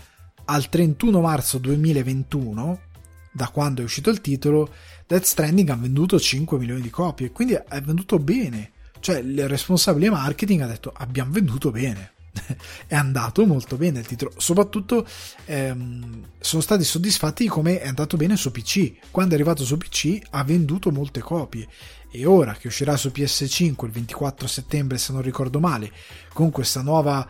[0.44, 2.80] al 31 marzo 2021,
[3.32, 4.72] da quando è uscito il titolo,
[5.06, 8.72] Death Stranding ha venduto 5 milioni di copie, quindi è venduto bene.
[9.06, 12.14] Cioè il responsabile marketing ha detto abbiamo venduto bene.
[12.88, 14.32] è andato molto bene il titolo.
[14.36, 15.06] Soprattutto
[15.44, 18.94] ehm, sono stati soddisfatti di come è andato bene su PC.
[19.12, 21.68] Quando è arrivato su PC ha venduto molte copie.
[22.10, 25.92] E ora che uscirà su PS5 il 24 settembre, se non ricordo male,
[26.32, 27.24] con questa nuova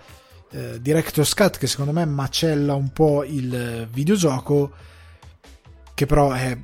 [0.53, 4.73] eh, Director's Cut che secondo me macella un po' il videogioco,
[5.93, 6.57] che però è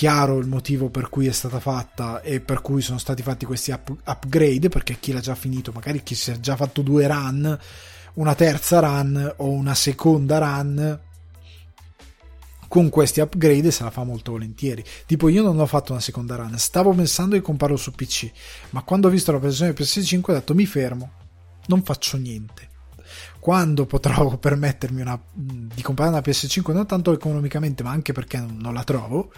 [0.00, 3.70] chiaro il motivo per cui è stata fatta e per cui sono stati fatti questi
[3.70, 7.58] up- upgrade, perché chi l'ha già finito, magari chi si è già fatto due run,
[8.14, 11.00] una terza run o una seconda run,
[12.66, 14.82] con questi upgrade se la fa molto volentieri.
[15.04, 18.30] Tipo, io non ho fatto una seconda run, stavo pensando di comprarlo su PC,
[18.70, 21.10] ma quando ho visto la versione PS5 ho detto mi fermo,
[21.66, 22.68] non faccio niente.
[23.38, 28.72] Quando potrò permettermi una, di comprare una PS5, non tanto economicamente, ma anche perché non
[28.72, 29.30] la trovo,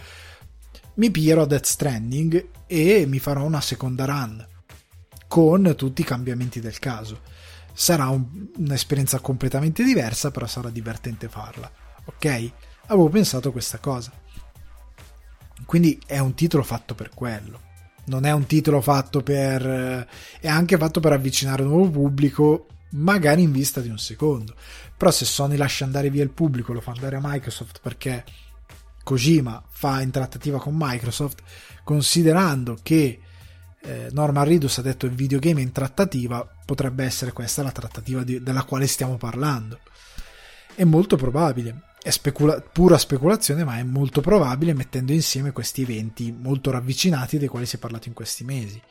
[0.95, 4.47] mi pierò Death Stranding e mi farò una seconda run
[5.27, 7.21] con tutti i cambiamenti del caso.
[7.73, 11.71] Sarà un, un'esperienza completamente diversa, però sarà divertente farla.
[12.05, 12.51] Ok?
[12.87, 14.11] Avevo pensato questa cosa.
[15.65, 17.71] Quindi è un titolo fatto per quello.
[18.05, 20.07] Non è un titolo fatto per.
[20.39, 24.53] è anche fatto per avvicinare un nuovo pubblico, magari in vista di un secondo.
[24.95, 28.23] Però se Sony lascia andare via il pubblico, lo fa andare a Microsoft perché
[29.03, 31.41] Kojima fa in trattativa con Microsoft,
[31.83, 33.19] considerando che
[33.81, 38.41] eh, Norman Reedus ha detto il videogame in trattativa, potrebbe essere questa la trattativa di,
[38.41, 39.79] della quale stiamo parlando.
[40.73, 46.31] È molto probabile, è specula- pura speculazione, ma è molto probabile mettendo insieme questi eventi
[46.31, 48.81] molto ravvicinati dei quali si è parlato in questi mesi.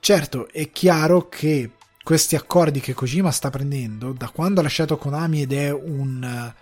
[0.00, 1.70] Certo, è chiaro che
[2.02, 6.52] questi accordi che Kojima sta prendendo, da quando ha lasciato Konami ed è un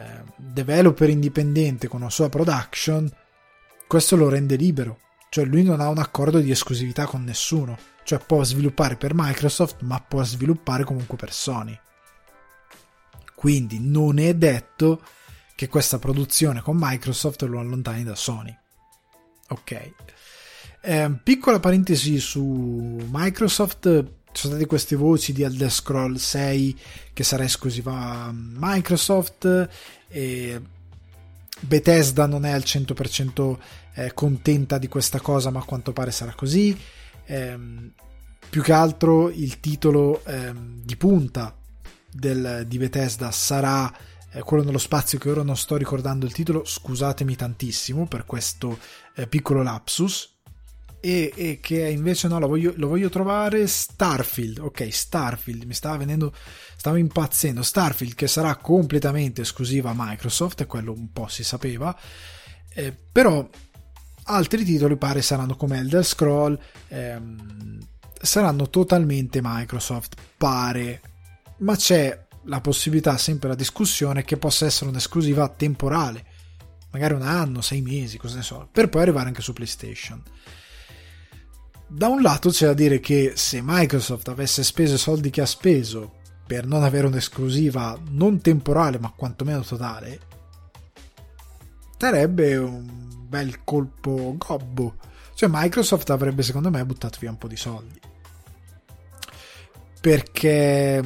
[0.00, 3.10] eh, developer indipendente con una sua production,
[3.86, 4.98] questo lo rende libero.
[5.28, 7.78] Cioè lui non ha un accordo di esclusività con nessuno.
[8.02, 11.78] Cioè può sviluppare per Microsoft, ma può sviluppare comunque per Sony.
[13.34, 15.02] Quindi non è detto
[15.54, 18.56] che questa produzione con Microsoft lo allontani da Sony.
[19.48, 19.92] Ok.
[20.82, 26.78] Eh, piccola parentesi su Microsoft ci sono state queste voci di Elder Scroll 6
[27.12, 29.68] che sarà esclusiva a Microsoft
[30.08, 30.60] e
[31.60, 33.56] Bethesda non è al 100%
[33.94, 36.78] eh, contenta di questa cosa ma a quanto pare sarà così
[37.26, 37.92] ehm,
[38.48, 41.56] più che altro il titolo ehm, di punta
[42.10, 43.92] del, di Bethesda sarà
[44.32, 48.78] eh, quello nello spazio che ora non sto ricordando il titolo, scusatemi tantissimo per questo
[49.14, 50.38] eh, piccolo lapsus.
[51.00, 54.58] E, e, che invece no, lo voglio, lo voglio, trovare Starfield.
[54.58, 56.34] Ok, Starfield mi stava venendo,
[56.76, 57.62] stavo impazzendo.
[57.62, 61.96] Starfield che sarà completamente esclusiva a Microsoft, quello un po' si sapeva.
[62.72, 63.48] Eh, però
[64.24, 66.58] altri titoli pare saranno come Elder Scroll,
[66.88, 67.78] ehm,
[68.20, 71.00] saranno totalmente Microsoft, pare.
[71.58, 76.24] Ma c'è la possibilità, sempre la discussione, che possa essere un'esclusiva temporale,
[76.92, 80.22] magari un anno, sei mesi, cosa ne so, per poi arrivare anche su PlayStation.
[81.92, 85.46] Da un lato c'è da dire che se Microsoft avesse speso i soldi che ha
[85.46, 90.20] speso per non avere un'esclusiva non temporale ma quantomeno totale,
[91.98, 92.88] sarebbe un
[93.26, 94.94] bel colpo gobbo.
[95.34, 98.00] Cioè Microsoft avrebbe secondo me buttato via un po' di soldi.
[100.00, 101.02] Perché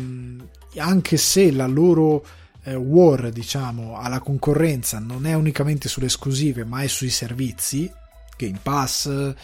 [0.77, 2.27] anche se la loro
[2.62, 7.90] eh, war, diciamo, alla concorrenza non è unicamente sulle esclusive, ma è sui servizi,
[8.37, 9.35] Game Pass,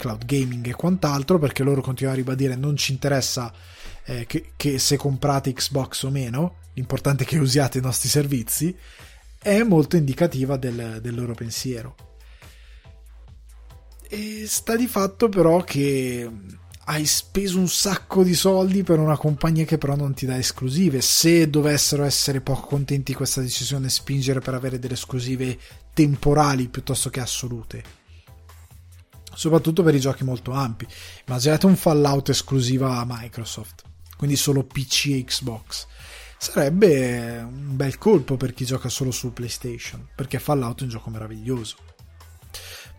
[0.00, 3.52] cloud gaming e quant'altro, perché loro continuano a ribadire non ci interessa
[4.04, 8.74] eh, che, che, se comprate Xbox o meno, l'importante è che usiate i nostri servizi,
[9.38, 11.94] è molto indicativa del, del loro pensiero.
[14.08, 16.28] E sta di fatto però che
[16.84, 21.00] hai speso un sacco di soldi per una compagnia che però non ti dà esclusive.
[21.00, 25.56] Se dovessero essere poco contenti di questa decisione, spingere per avere delle esclusive
[25.94, 27.99] temporali piuttosto che assolute.
[29.34, 30.86] Soprattutto per i giochi molto ampi.
[31.26, 33.82] Immaginate un Fallout esclusiva a Microsoft,
[34.16, 35.86] quindi solo PC e Xbox.
[36.36, 41.10] Sarebbe un bel colpo per chi gioca solo su PlayStation, perché Fallout è un gioco
[41.10, 41.76] meraviglioso.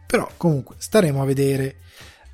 [0.06, 1.78] Però comunque staremo a vedere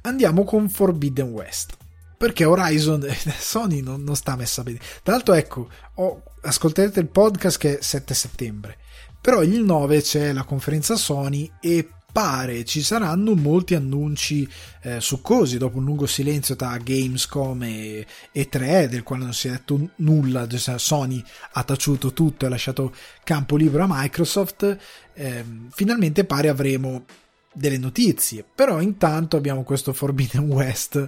[0.02, 1.76] andiamo con Forbidden West.
[2.18, 3.06] Perché Horizon
[3.38, 4.80] Sony non, non sta messa bene.
[5.04, 8.78] Tra l'altro, ecco, ho, ascolterete il podcast che è 7 settembre.
[9.22, 14.48] Però il 9 c'è la conferenza Sony e pare ci saranno molti annunci
[14.82, 19.48] eh, succosi dopo un lungo silenzio tra Gamescom e, e 3 del quale non si
[19.48, 22.94] è detto nulla cioè Sony ha taciuto tutto e ha lasciato
[23.24, 24.78] campo libero a Microsoft
[25.14, 27.06] eh, finalmente pare avremo
[27.58, 31.08] delle notizie, però intanto abbiamo questo Forbidden West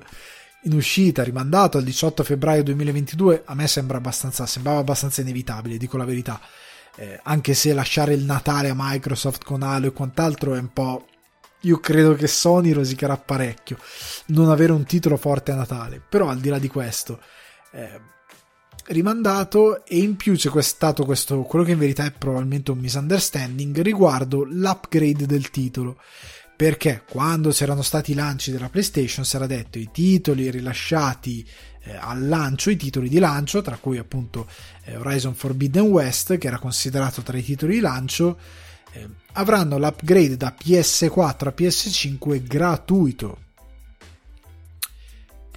[0.64, 5.96] in uscita, rimandato al 18 febbraio 2022, a me sembra abbastanza, sembrava abbastanza inevitabile, dico
[5.96, 6.42] la verità,
[7.00, 11.06] eh, anche se lasciare il Natale a Microsoft con Halo e quant'altro è un po'...
[11.62, 13.78] Io credo che Sony rosicherà parecchio
[14.28, 17.22] non avere un titolo forte a Natale, però al di là di questo,
[17.72, 18.00] eh,
[18.88, 23.82] rimandato e in più c'è stato questo, quello che in verità è probabilmente un misunderstanding
[23.82, 25.98] riguardo l'upgrade del titolo.
[26.56, 31.48] Perché quando c'erano stati i lanci della PlayStation si era detto i titoli rilasciati
[31.90, 34.48] eh, al lancio, i titoli di lancio, tra cui appunto
[34.86, 38.38] eh, Horizon Forbidden West, che era considerato tra i titoli di lancio,
[38.92, 43.38] eh, avranno l'upgrade da PS4 a PS5 gratuito.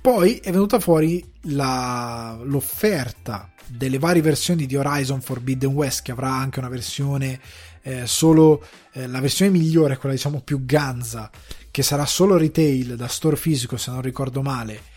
[0.00, 6.32] Poi è venuta fuori la, l'offerta delle varie versioni di Horizon Forbidden West, che avrà
[6.32, 7.38] anche una versione
[7.82, 11.30] eh, solo eh, la versione migliore, quella diciamo più ganza,
[11.70, 14.90] che sarà solo retail da store fisico se non ricordo male,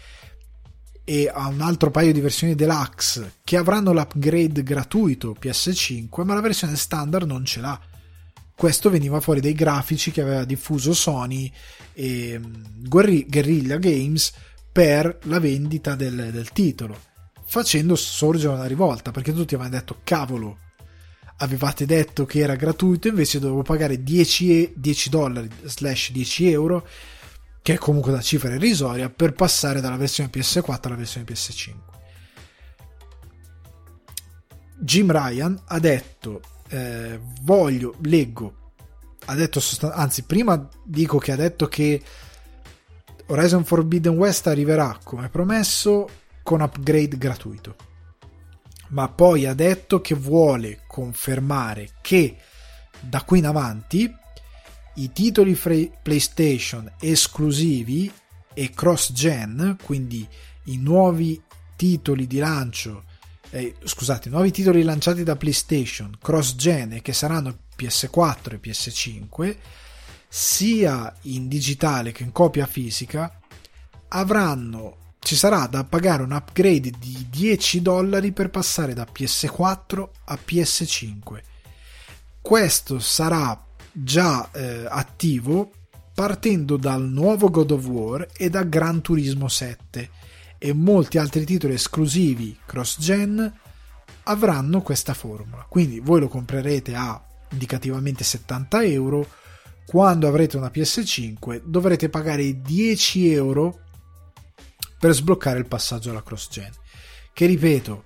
[1.07, 6.41] e a un altro paio di versioni deluxe che avranno l'upgrade gratuito PS5, ma la
[6.41, 7.79] versione standard non ce l'ha.
[8.55, 11.51] Questo veniva fuori dai grafici che aveva diffuso Sony
[11.93, 14.33] e mm, Guerrilla Games
[14.71, 16.97] per la vendita del, del titolo,
[17.45, 20.57] facendo sorgere una rivolta perché tutti avevano detto cavolo,
[21.37, 26.87] avevate detto che era gratuito, invece dovevo pagare 10, 10 dollari slash 10 euro,
[27.65, 31.73] che è comunque una cifra irrisoria, per passare dalla versione PS4 alla versione PS5.
[34.77, 38.73] Jim Ryan ha detto, eh, voglio, leggo,
[39.25, 39.59] ha detto,
[39.93, 41.99] anzi prima dico che ha detto che
[43.25, 46.07] Horizon Forbidden West arriverà come promesso
[46.43, 47.75] con upgrade gratuito
[48.89, 52.37] ma poi ha detto che vuole confermare che
[52.99, 54.15] da qui in avanti
[54.95, 55.55] i titoli
[56.01, 58.11] PlayStation esclusivi
[58.53, 60.27] e cross-gen, quindi
[60.65, 61.41] i nuovi
[61.75, 63.03] titoli di lancio,
[63.49, 69.57] eh, scusate, i nuovi titoli lanciati da PlayStation cross-gen e che saranno PS4 e PS5,
[70.27, 73.39] sia in digitale che in copia fisica,
[74.09, 80.39] avranno ci sarà da pagare un upgrade di 10 dollari per passare da PS4 a
[80.45, 81.41] PS5.
[82.41, 83.64] Questo sarà
[83.95, 85.71] già eh, attivo
[86.13, 90.09] partendo dal nuovo God of War e da Gran Turismo 7
[90.57, 93.53] e molti altri titoli esclusivi cross-gen
[94.23, 95.65] avranno questa formula.
[95.69, 97.21] Quindi voi lo comprerete a
[97.51, 99.27] indicativamente 70 euro.
[99.85, 103.81] Quando avrete una PS5 dovrete pagare 10 euro
[104.99, 106.71] per sbloccare il passaggio alla cross gen.
[107.33, 108.03] Che ripeto,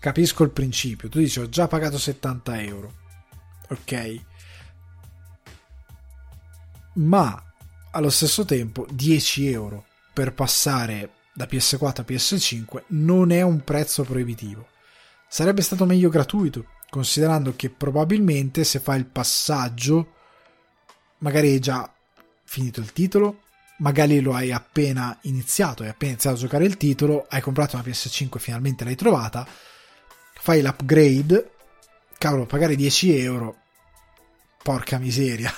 [0.00, 1.08] capisco il principio.
[1.08, 2.92] Tu dici ho già pagato 70 euro.
[3.68, 4.20] Ok.
[6.96, 7.42] Ma
[7.92, 14.02] allo stesso tempo 10 euro per passare da PS4 a PS5 non è un prezzo
[14.02, 14.68] proibitivo.
[15.28, 20.14] Sarebbe stato meglio gratuito, considerando che probabilmente se fai il passaggio,
[21.18, 21.92] magari hai già
[22.44, 23.42] finito il titolo,
[23.78, 27.84] magari lo hai appena iniziato, hai appena iniziato a giocare il titolo, hai comprato una
[27.84, 29.46] PS5 e finalmente l'hai trovata,
[30.40, 31.50] fai l'upgrade,
[32.16, 33.56] cavolo, pagare 10 euro,
[34.62, 35.52] porca miseria.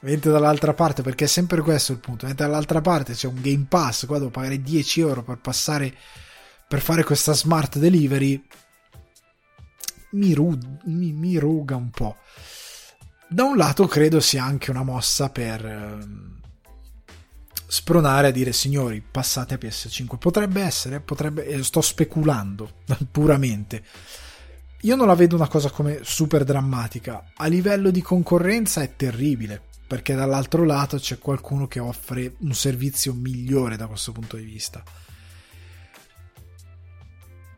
[0.00, 3.66] Mentre dall'altra parte, perché è sempre questo il punto, mentre dall'altra parte c'è un Game
[3.68, 5.94] Pass, qua devo pagare 10 euro per passare,
[6.66, 8.42] per fare questa smart delivery,
[10.10, 12.16] mi, ru- mi, mi ruga un po'.
[13.28, 16.40] Da un lato credo sia anche una mossa per ehm,
[17.66, 22.70] spronare a dire signori passate a PS5 potrebbe essere potrebbe eh, sto speculando
[23.12, 23.84] puramente
[24.82, 27.32] io non la vedo una cosa come super drammatica.
[27.34, 33.14] A livello di concorrenza è terribile perché dall'altro lato c'è qualcuno che offre un servizio
[33.14, 34.82] migliore da questo punto di vista.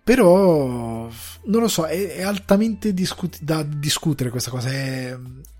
[0.02, 1.10] Però
[1.44, 5.16] non lo so è, è altamente discut- da discutere questa cosa è,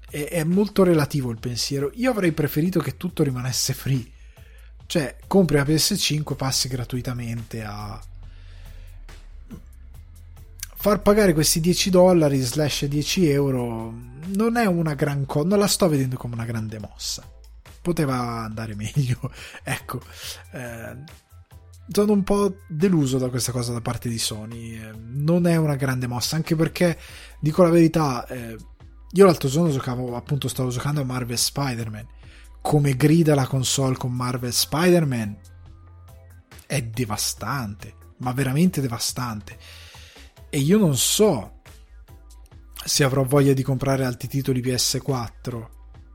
[0.09, 1.91] è, è molto relativo il pensiero.
[1.95, 4.11] Io avrei preferito che tutto rimanesse free.
[4.87, 8.01] Cioè, compri la PS5, passi gratuitamente a
[10.81, 13.93] far pagare questi 10 dollari slash 10 euro
[14.35, 17.23] non è una gran cosa, non la sto vedendo come una grande mossa.
[17.83, 19.19] Poteva andare meglio,
[19.63, 20.01] ecco.
[20.53, 20.97] Eh,
[21.93, 24.79] sono un po' deluso da questa cosa da parte di Sony.
[24.79, 26.99] Eh, non è una grande mossa, anche perché,
[27.41, 28.57] dico la verità, eh,
[29.13, 32.07] io l'altro giorno giocavo, appunto, stavo giocando a Marvel Spider-Man
[32.61, 35.37] come grida la console con Marvel Spider-Man
[36.67, 39.59] è devastante, ma veramente devastante.
[40.51, 41.61] E io non so
[42.85, 45.67] se avrò voglia di comprare altri titoli PS4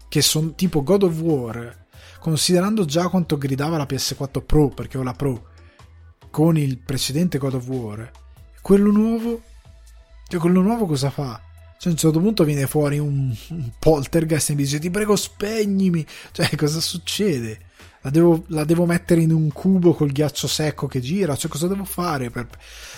[0.09, 1.86] che sono tipo God of War,
[2.19, 5.49] considerando già quanto gridava la PS4 Pro, perché ho la Pro,
[6.29, 8.11] con il precedente God of War,
[8.61, 9.41] quello nuovo,
[10.27, 11.41] cioè quello nuovo cosa fa?
[11.77, 15.15] Cioè, a un certo punto viene fuori un, un poltergeist e mi dice: Ti prego,
[15.15, 16.05] spegnimi.
[16.31, 17.59] Cioè, cosa succede?
[18.06, 21.36] La devo, la devo, mettere in un cubo col ghiaccio secco che gira.
[21.36, 22.30] Cioè, cosa devo fare?
[22.30, 22.47] Per...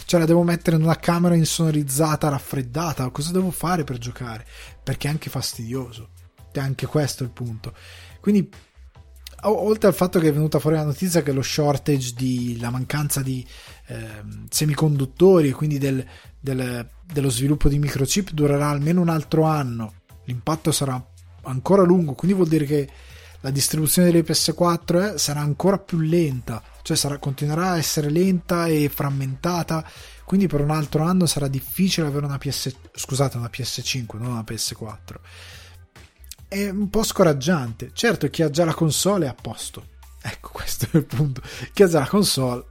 [0.06, 3.10] Cioè, la devo mettere in una camera insonorizzata, raffreddata.
[3.10, 4.46] Cosa devo fare per giocare?
[4.84, 6.10] Perché è anche fastidioso.
[6.52, 7.74] E anche questo è il punto.
[8.20, 8.50] Quindi,
[9.44, 13.22] oltre al fatto che è venuta fuori la notizia che lo shortage di la mancanza
[13.22, 13.48] di
[13.86, 16.06] eh, semiconduttori e quindi del,
[16.38, 19.94] del, dello sviluppo di microchip durerà almeno un altro anno.
[20.26, 21.02] L'impatto sarà
[21.44, 22.90] ancora lungo, quindi vuol dire che
[23.42, 28.68] la distribuzione delle PS4 eh, sarà ancora più lenta, cioè sarà, continuerà a essere lenta
[28.68, 29.86] e frammentata.
[30.26, 34.44] Quindi per un altro anno sarà difficile avere una PS, scusate, una PS5, non una
[34.46, 35.16] PS4.
[36.48, 37.92] È un po' scoraggiante.
[37.94, 39.96] Certo, chi ha già la console è a posto.
[40.22, 41.42] Ecco, questo è il punto.
[41.72, 42.66] Chi ha già la console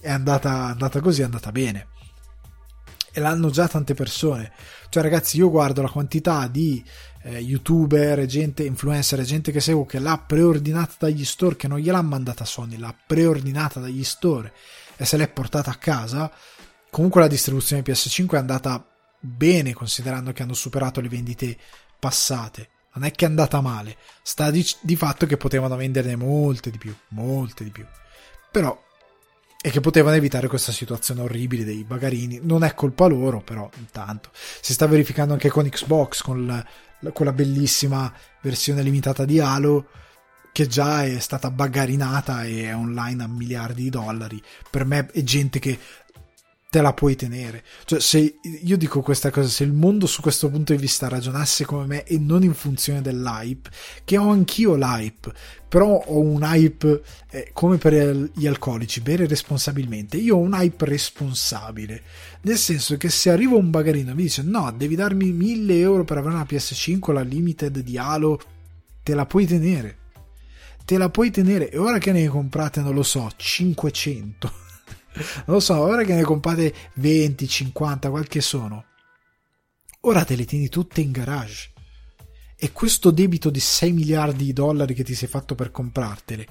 [0.00, 1.88] è andata, andata così, è andata bene
[3.12, 4.52] e l'hanno già tante persone.
[4.88, 6.82] Cioè, ragazzi, io guardo la quantità di
[7.22, 12.02] eh, youtuber, gente, influencer, gente che seguo che l'ha preordinata dagli store, che non gliel'ha
[12.02, 14.52] mandata Sony, l'ha preordinata dagli store
[14.96, 16.30] e se l'è portata a casa.
[16.90, 18.84] Comunque la distribuzione PS5 è andata
[19.20, 21.56] bene considerando che hanno superato le vendite
[21.98, 22.70] passate.
[22.94, 26.78] Non è che è andata male, sta di, di fatto che potevano venderne molte di
[26.78, 27.86] più, molte di più.
[28.50, 28.88] Però
[29.62, 32.40] e che potevano evitare questa situazione orribile dei bagarini.
[32.42, 36.64] Non è colpa loro, però intanto si sta verificando anche con Xbox, con
[37.12, 39.88] quella bellissima versione limitata di Halo
[40.52, 44.42] che già è stata bagarinata e è online a miliardi di dollari.
[44.68, 45.78] Per me è gente che
[46.70, 47.64] te la puoi tenere.
[47.84, 51.64] Cioè, se io dico questa cosa, se il mondo su questo punto di vista ragionasse
[51.64, 53.68] come me e non in funzione dell'hype,
[54.04, 55.32] che ho anch'io l'hype,
[55.68, 60.16] però ho un hype eh, come per gli alcolici, bere responsabilmente.
[60.16, 62.02] Io ho un hype responsabile,
[62.42, 66.04] nel senso che se arriva un bagarino e mi dice no, devi darmi 1000 euro
[66.04, 68.40] per avere una PS5, la limited di Halo,
[69.02, 69.96] te la puoi tenere.
[70.84, 74.68] Te la puoi tenere e ora che ne hai comprate, non lo so, 500
[75.14, 78.84] non lo so, ora che ne comprate 20, 50, quel che sono,
[80.02, 81.72] ora te le tieni tutte in garage.
[82.56, 86.46] E questo debito di 6 miliardi di dollari che ti sei fatto per comprartele,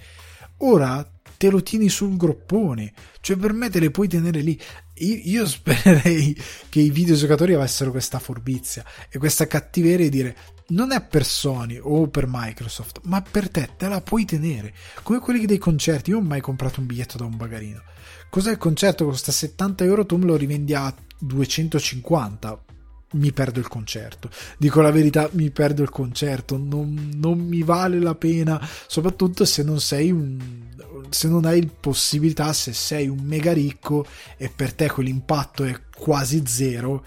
[0.58, 1.08] ora
[1.38, 2.92] te lo tieni sul groppone,
[3.22, 4.60] cioè per me te le puoi tenere lì.
[4.96, 6.36] Io, spererei
[6.68, 10.36] che i videogiocatori avessero questa furbizia e questa cattiveria di dire
[10.70, 14.74] non è per Sony o per Microsoft, ma per te te la puoi tenere.
[15.02, 17.82] Come quelli dei concerti, io non ho mai comprato un biglietto da un bagarino.
[18.30, 19.06] Cos'è il concerto?
[19.06, 22.64] Costa 70 euro, tu me lo rivendi a 250
[23.12, 24.30] mi perdo il concerto.
[24.58, 26.58] Dico la verità, mi perdo il concerto.
[26.58, 30.68] Non, non, mi vale la pena, soprattutto se non sei un.
[31.10, 34.06] Se non hai possibilità, se sei un mega ricco
[34.38, 37.04] e per te quell'impatto è quasi zero,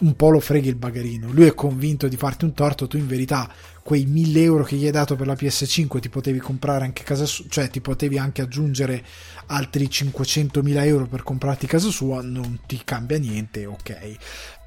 [0.00, 1.30] un po' lo freghi il bagarino.
[1.32, 3.50] Lui è convinto di farti un torto, tu in verità
[3.82, 7.24] quei 1000 euro che gli hai dato per la PS5 ti potevi comprare anche casa
[7.24, 9.02] sua, cioè ti potevi anche aggiungere
[9.50, 14.16] altri 500.000 euro per comprarti casa sua, non ti cambia niente, ok.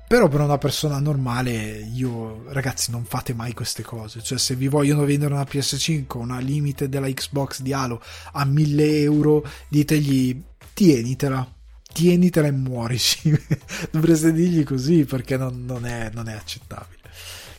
[0.07, 4.21] Però per una persona normale, io, ragazzi, non fate mai queste cose.
[4.21, 8.01] Cioè, se vi vogliono vendere una PS5, una limite della Xbox di Halo
[8.33, 10.39] a 1000 euro, ditegli,
[10.73, 11.51] tienitela.
[11.91, 13.35] Tienitela e muorici.
[13.89, 17.01] Dovreste dirgli così perché non, non, è, non è accettabile.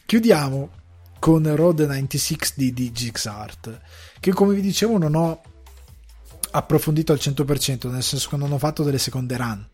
[0.06, 0.70] Chiudiamo
[1.18, 3.80] con Road 96 di, di Art,
[4.20, 5.40] che come vi dicevo non ho
[6.56, 9.68] approfondito al 100%, nel senso che non ho fatto delle seconde run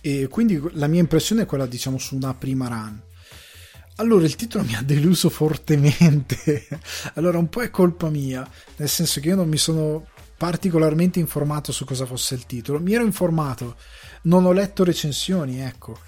[0.00, 3.02] e quindi la mia impressione è quella, diciamo, su una prima run.
[3.96, 6.68] Allora, il titolo mi ha deluso fortemente.
[7.14, 10.06] allora, un po' è colpa mia, nel senso che io non mi sono
[10.36, 12.78] particolarmente informato su cosa fosse il titolo.
[12.78, 13.76] Mi ero informato,
[14.22, 15.98] non ho letto recensioni, ecco,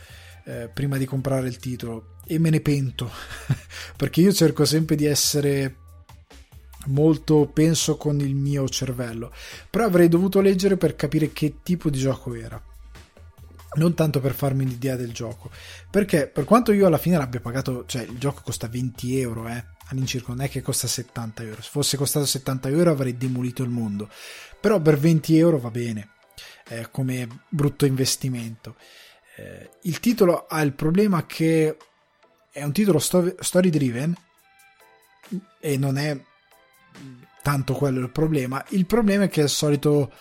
[0.44, 3.10] eh, prima di comprare il titolo e me ne pento,
[3.96, 5.74] perché io cerco sempre di essere
[6.86, 9.32] molto penso con il mio cervello,
[9.68, 12.62] però avrei dovuto leggere per capire che tipo di gioco era.
[13.74, 15.50] Non tanto per farmi l'idea del gioco
[15.90, 19.62] perché per quanto io alla fine l'abbia pagato cioè il gioco costa 20 euro eh,
[19.88, 21.60] all'incirca non è che costa 70 euro.
[21.60, 24.08] Se fosse costato 70 euro avrei demolito il mondo
[24.58, 26.08] però per 20 euro va bene
[26.68, 28.76] eh, come brutto investimento.
[29.36, 31.76] Eh, il titolo ha il problema che
[32.50, 34.14] è un titolo story driven
[35.60, 36.18] e non è
[37.42, 38.64] tanto quello il problema.
[38.70, 40.12] Il problema è che è il solito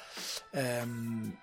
[0.51, 1.38] ehm,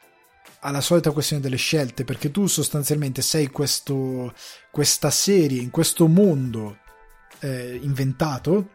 [0.61, 4.32] alla solita questione delle scelte, perché tu sostanzialmente sei questo,
[4.70, 6.78] questa serie in questo mondo
[7.41, 8.70] eh, inventato,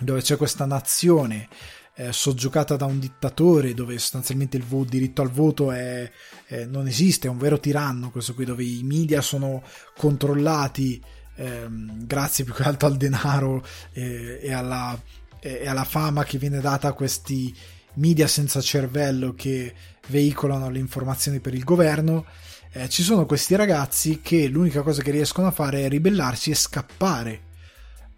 [0.00, 1.48] dove c'è questa nazione
[1.94, 6.10] eh, soggiocata da un dittatore, dove sostanzialmente il vo- diritto al voto è,
[6.46, 9.62] eh, non esiste, è un vero tiranno, questo qui, dove i media sono
[9.96, 11.02] controllati
[11.36, 15.00] ehm, grazie più che altro al denaro eh, e alla,
[15.40, 17.54] e alla fama che viene data a questi
[17.94, 19.74] media senza cervello che
[20.08, 22.26] veicolano le informazioni per il governo.
[22.72, 26.54] Eh, ci sono questi ragazzi che l'unica cosa che riescono a fare è ribellarsi e
[26.54, 27.42] scappare,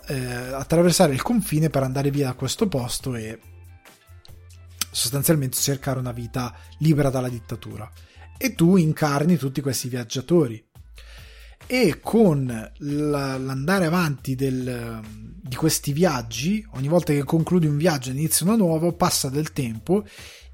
[0.09, 3.39] eh, attraversare il confine per andare via da questo posto e
[4.91, 7.91] sostanzialmente cercare una vita libera dalla dittatura.
[8.37, 10.70] E tu incarni tutti questi viaggiatori.
[11.73, 15.01] E con l'andare avanti del,
[15.41, 19.53] di questi viaggi, ogni volta che concludi un viaggio e inizi uno nuovo, passa del
[19.53, 20.05] tempo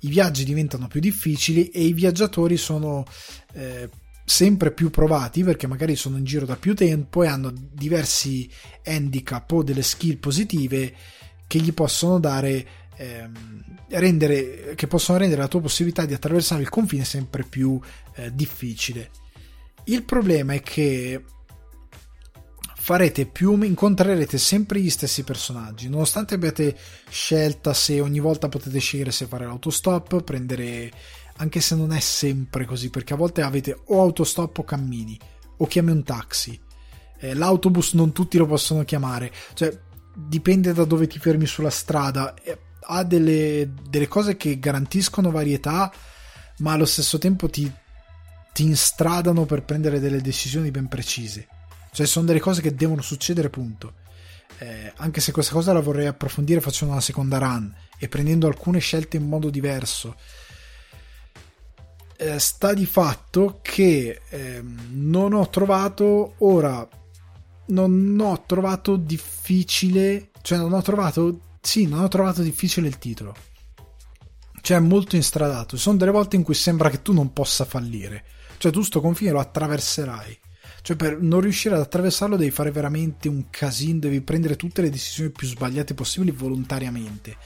[0.01, 3.07] i viaggi diventano più difficili e i viaggiatori sono
[3.55, 3.89] eh,
[4.27, 8.47] sempre più provati perché magari sono in giro da più tempo e hanno diversi
[8.85, 10.95] handicap o delle skill positive
[11.47, 16.69] che gli possono dare ehm, rendere che possono rendere la tua possibilità di attraversare il
[16.69, 17.81] confine sempre più
[18.17, 19.25] eh, difficile
[19.87, 21.24] il problema è che
[22.87, 26.76] farete più, incontrerete sempre gli stessi personaggi, nonostante abbiate
[27.09, 30.93] scelta se ogni volta potete scegliere se fare l'autostop, prendere,
[31.39, 35.18] anche se non è sempre così, perché a volte avete o autostop o cammini,
[35.57, 36.59] o chiami un taxi.
[37.18, 39.76] Eh, l'autobus non tutti lo possono chiamare, cioè
[40.14, 42.57] dipende da dove ti fermi sulla strada, eh,
[42.89, 45.93] ha delle, delle cose che garantiscono varietà,
[46.59, 47.68] ma allo stesso tempo ti,
[48.57, 51.47] ti instradano per prendere delle decisioni ben precise.
[51.93, 53.93] Cioè, sono delle cose che devono succedere, punto.
[54.57, 58.79] Eh, anche se questa cosa la vorrei approfondire facendo una seconda run e prendendo alcune
[58.79, 60.17] scelte in modo diverso.
[62.17, 66.89] Eh, sta di fatto che eh, non ho trovato ora
[67.67, 73.37] non ho trovato difficile cioè non ho trovato sì non ho trovato difficile il titolo
[74.63, 78.25] cioè è molto instradato sono delle volte in cui sembra che tu non possa fallire
[78.59, 80.39] cioè tu sto confine lo attraverserai
[80.87, 84.91] cioè, per non riuscire ad attraversarlo devi fare veramente un casino, devi prendere tutte le
[84.91, 87.37] decisioni più sbagliate possibili volontariamente.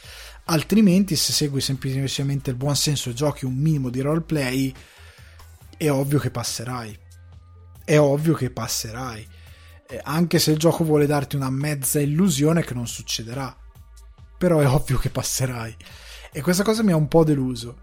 [0.45, 4.71] Altrimenti, se segui semplicemente il buon senso e giochi un minimo di roleplay,
[5.75, 6.99] è ovvio che passerai.
[7.83, 9.27] È ovvio che passerai.
[10.03, 13.57] Anche se il gioco vuole darti una mezza illusione che non succederà.
[14.37, 15.75] Però è ovvio che passerai.
[16.31, 17.79] E questa cosa mi ha un po' deluso.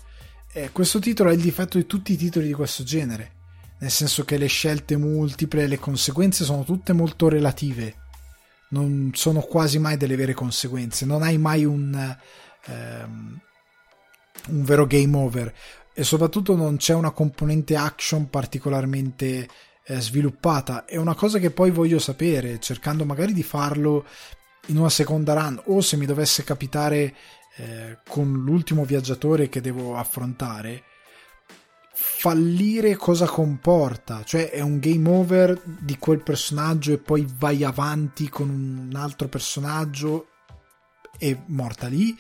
[0.58, 3.34] Eh, questo titolo è il difetto di tutti i titoli di questo genere,
[3.78, 7.94] nel senso che le scelte multiple, le conseguenze sono tutte molto relative,
[8.70, 11.94] non sono quasi mai delle vere conseguenze, non hai mai un,
[12.66, 13.40] ehm,
[14.48, 15.54] un vero game over.
[15.94, 19.48] E soprattutto non c'è una componente action particolarmente
[19.86, 20.86] eh, sviluppata.
[20.86, 24.08] È una cosa che poi voglio sapere, cercando magari di farlo
[24.68, 27.14] in una seconda run o se mi dovesse capitare
[27.58, 30.84] eh, con l'ultimo viaggiatore che devo affrontare
[31.92, 34.24] fallire cosa comporta?
[34.24, 39.28] Cioè è un game over di quel personaggio e poi vai avanti con un altro
[39.28, 40.28] personaggio
[41.18, 42.16] e morta lì?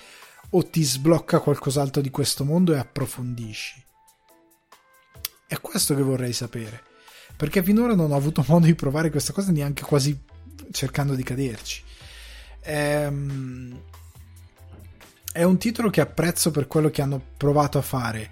[0.52, 3.84] O ti sblocca qualcos'altro di questo mondo e approfondisci?
[5.46, 6.84] È questo che vorrei sapere.
[7.36, 10.20] Perché finora non ho avuto modo di provare questa cosa neanche quasi
[10.72, 11.84] cercando di caderci.
[12.62, 13.80] Ehm,
[15.38, 18.32] è un titolo che apprezzo per quello che hanno provato a fare,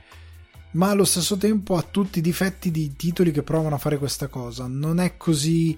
[0.72, 4.28] ma allo stesso tempo ha tutti i difetti di titoli che provano a fare questa
[4.28, 4.66] cosa.
[4.66, 5.78] Non è così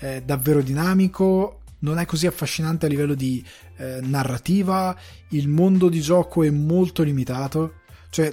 [0.00, 3.42] eh, davvero dinamico, non è così affascinante a livello di
[3.78, 4.94] eh, narrativa,
[5.28, 8.30] il mondo di gioco è molto limitato, cioè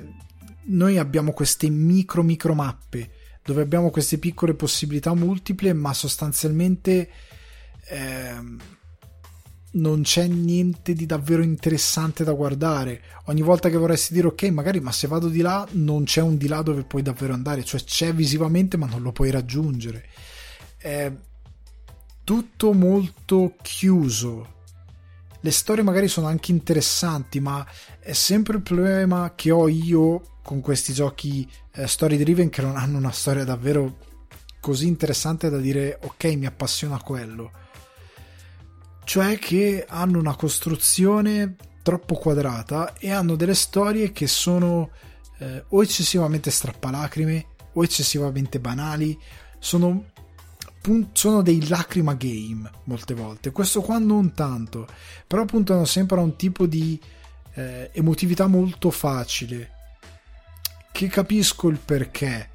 [0.63, 3.11] noi abbiamo queste micro micro mappe
[3.41, 7.09] dove abbiamo queste piccole possibilità multiple, ma sostanzialmente
[7.87, 8.35] eh,
[9.75, 13.01] non c'è niente di davvero interessante da guardare.
[13.25, 16.37] Ogni volta che vorresti dire ok, magari ma se vado di là non c'è un
[16.37, 20.05] di là dove puoi davvero andare, cioè c'è visivamente ma non lo puoi raggiungere.
[20.77, 21.11] È
[22.23, 24.53] tutto molto chiuso.
[25.39, 27.65] Le storie magari sono anche interessanti, ma
[27.99, 32.77] è sempre il problema che ho io con questi giochi eh, story driven che non
[32.77, 33.97] hanno una storia davvero
[34.59, 37.63] così interessante da dire ok, mi appassiona quello
[39.05, 44.89] cioè che hanno una costruzione troppo quadrata e hanno delle storie che sono
[45.37, 49.17] eh, o eccessivamente strappalacrime o eccessivamente banali,
[49.59, 50.05] sono,
[51.13, 53.51] sono dei lacrima game molte volte.
[53.51, 54.87] Questo qua non tanto,
[55.27, 56.99] però puntano sempre a un tipo di
[57.53, 59.71] eh, emotività molto facile,
[60.91, 62.49] che capisco il perché,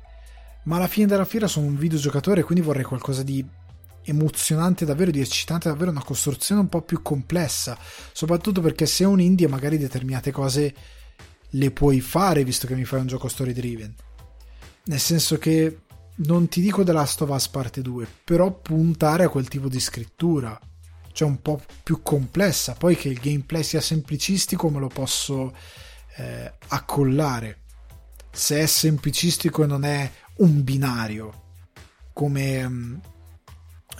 [0.65, 3.45] ma alla fine della fiera sono un videogiocatore, quindi vorrei qualcosa di
[4.05, 7.79] emozionante davvero, di eccitante davvero, una costruzione un po' più complessa,
[8.13, 10.75] soprattutto perché se è un indie magari determinate cose
[11.55, 13.95] le puoi fare visto che mi fai un gioco story driven.
[14.85, 15.81] Nel senso che
[16.17, 19.81] non ti dico The Last of Us parte 2, però puntare a quel tipo di
[19.81, 20.59] scrittura,
[21.13, 25.55] cioè un po' più complessa, poi che il gameplay sia semplicistico me lo posso
[26.17, 27.59] eh, accollare.
[28.33, 31.49] Se è semplicistico e non è un binario,
[32.13, 32.95] come mm,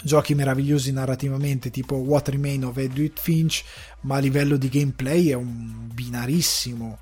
[0.03, 3.65] giochi meravigliosi narrativamente tipo What Remain of Edward Finch
[4.03, 6.99] ma a livello di gameplay è un binarissimo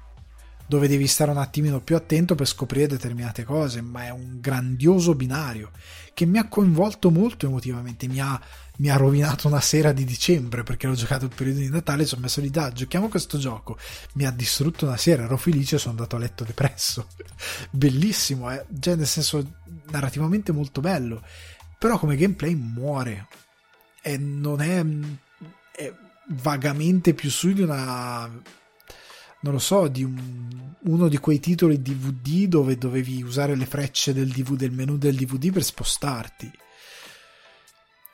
[0.66, 5.14] dove devi stare un attimino più attento per scoprire determinate cose ma è un grandioso
[5.14, 5.70] binario
[6.18, 8.40] che mi ha coinvolto molto emotivamente mi ha,
[8.78, 12.06] mi ha rovinato una sera di dicembre perché l'ho giocato il periodo di Natale e
[12.06, 13.78] sono messo lì da giochiamo questo gioco.
[14.14, 17.06] Mi ha distrutto una sera ero felice e sono andato a letto depresso.
[17.70, 18.66] Bellissimo eh?
[18.80, 19.58] cioè nel senso
[19.92, 21.22] narrativamente molto bello
[21.78, 23.28] però come gameplay muore
[24.02, 24.84] e non è,
[25.72, 25.94] è
[26.28, 28.30] vagamente più su di una
[29.40, 34.12] non lo so, di un, uno di quei titoli DVD dove dovevi usare le frecce
[34.12, 36.50] del, DV, del menu del DVD per spostarti.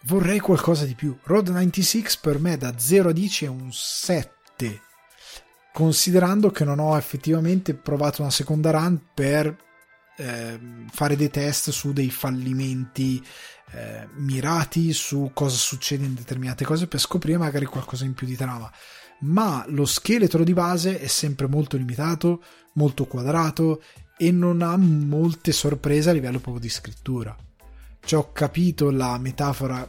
[0.02, 1.16] Vorrei qualcosa di più.
[1.22, 4.82] Road 96 per me da 0 a 10 è un 7,
[5.72, 9.56] considerando che non ho effettivamente provato una seconda run per
[10.16, 10.60] eh,
[10.90, 13.24] fare dei test su dei fallimenti
[13.74, 18.36] eh, mirati su cosa succede in determinate cose per scoprire magari qualcosa in più di
[18.36, 18.70] trama.
[19.20, 22.42] Ma lo scheletro di base è sempre molto limitato,
[22.74, 23.82] molto quadrato
[24.16, 27.36] e non ha molte sorprese a livello proprio di scrittura.
[28.04, 29.88] Cioè ho capito la metafora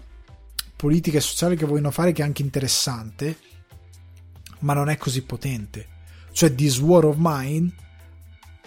[0.76, 3.38] politica e sociale che vogliono fare che è anche interessante,
[4.60, 5.88] ma non è così potente.
[6.32, 7.72] Cioè This War of Mine,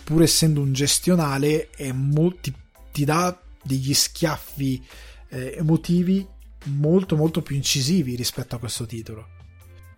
[0.05, 2.55] pur essendo un gestionale, mo- ti,
[2.93, 4.84] ti dà degli schiaffi
[5.28, 6.26] eh, emotivi
[6.64, 9.28] molto molto più incisivi rispetto a questo titolo.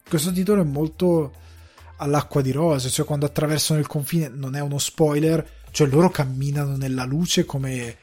[0.08, 1.32] Questo titolo è molto
[1.96, 6.76] all'acqua di rose, cioè quando attraversano il confine non è uno spoiler, cioè loro camminano
[6.76, 7.96] nella luce come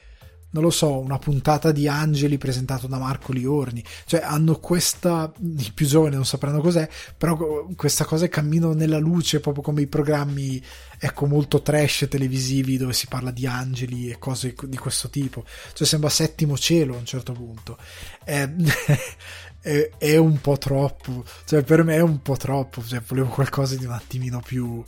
[0.50, 5.72] non lo so, una puntata di Angeli presentato da Marco Liorni, cioè hanno questa, i
[5.74, 6.88] più giovani non sapranno cos'è,
[7.18, 10.62] però questa cosa è cammino nella luce, proprio come i programmi,
[10.98, 15.44] ecco, molto trash televisivi dove si parla di angeli e cose di questo tipo,
[15.74, 17.78] cioè sembra settimo cielo a un certo punto.
[18.24, 18.50] È,
[19.60, 23.76] è, è un po' troppo, cioè per me è un po' troppo, cioè volevo qualcosa
[23.76, 24.84] di un attimino più...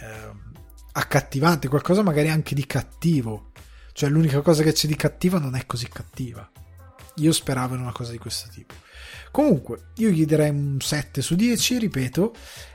[0.00, 0.48] Eh,
[0.92, 3.49] accattivante, qualcosa magari anche di cattivo
[4.00, 6.50] cioè l'unica cosa che c'è di cattiva non è così cattiva.
[7.16, 8.72] Io speravo in una cosa di questo tipo.
[9.30, 12.34] Comunque, io gli darei un 7 su 10, ripeto,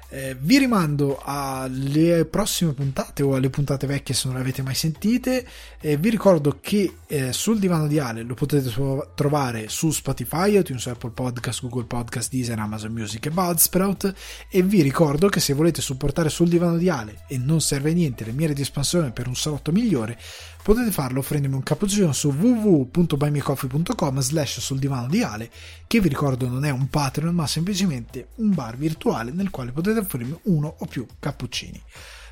[0.10, 4.76] eh, vi rimando alle prossime puntate o alle puntate vecchie se non le avete mai
[4.76, 5.48] sentite.
[5.82, 8.72] Eh, vi ricordo che eh, sul divano di Ale lo potete
[9.16, 14.14] trovare su Spotify, iTunes, Apple Podcast, Google Podcast, Deezer, Amazon Music e Budsprout.
[14.48, 18.24] E vi ricordo che se volete supportare sul divano di Ale e non serve niente
[18.26, 20.20] le mire di espansione per un salotto migliore,
[20.66, 25.52] potete farlo offrendomi un cappuccino su www.buymecoffee.com slash sul divano di Ale
[25.86, 30.00] che vi ricordo non è un Patreon ma semplicemente un bar virtuale nel quale potete
[30.00, 31.80] offrirmi uno o più cappuccini.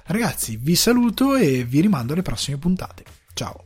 [0.05, 3.03] Ragazzi vi saluto e vi rimando alle prossime puntate.
[3.35, 3.65] Ciao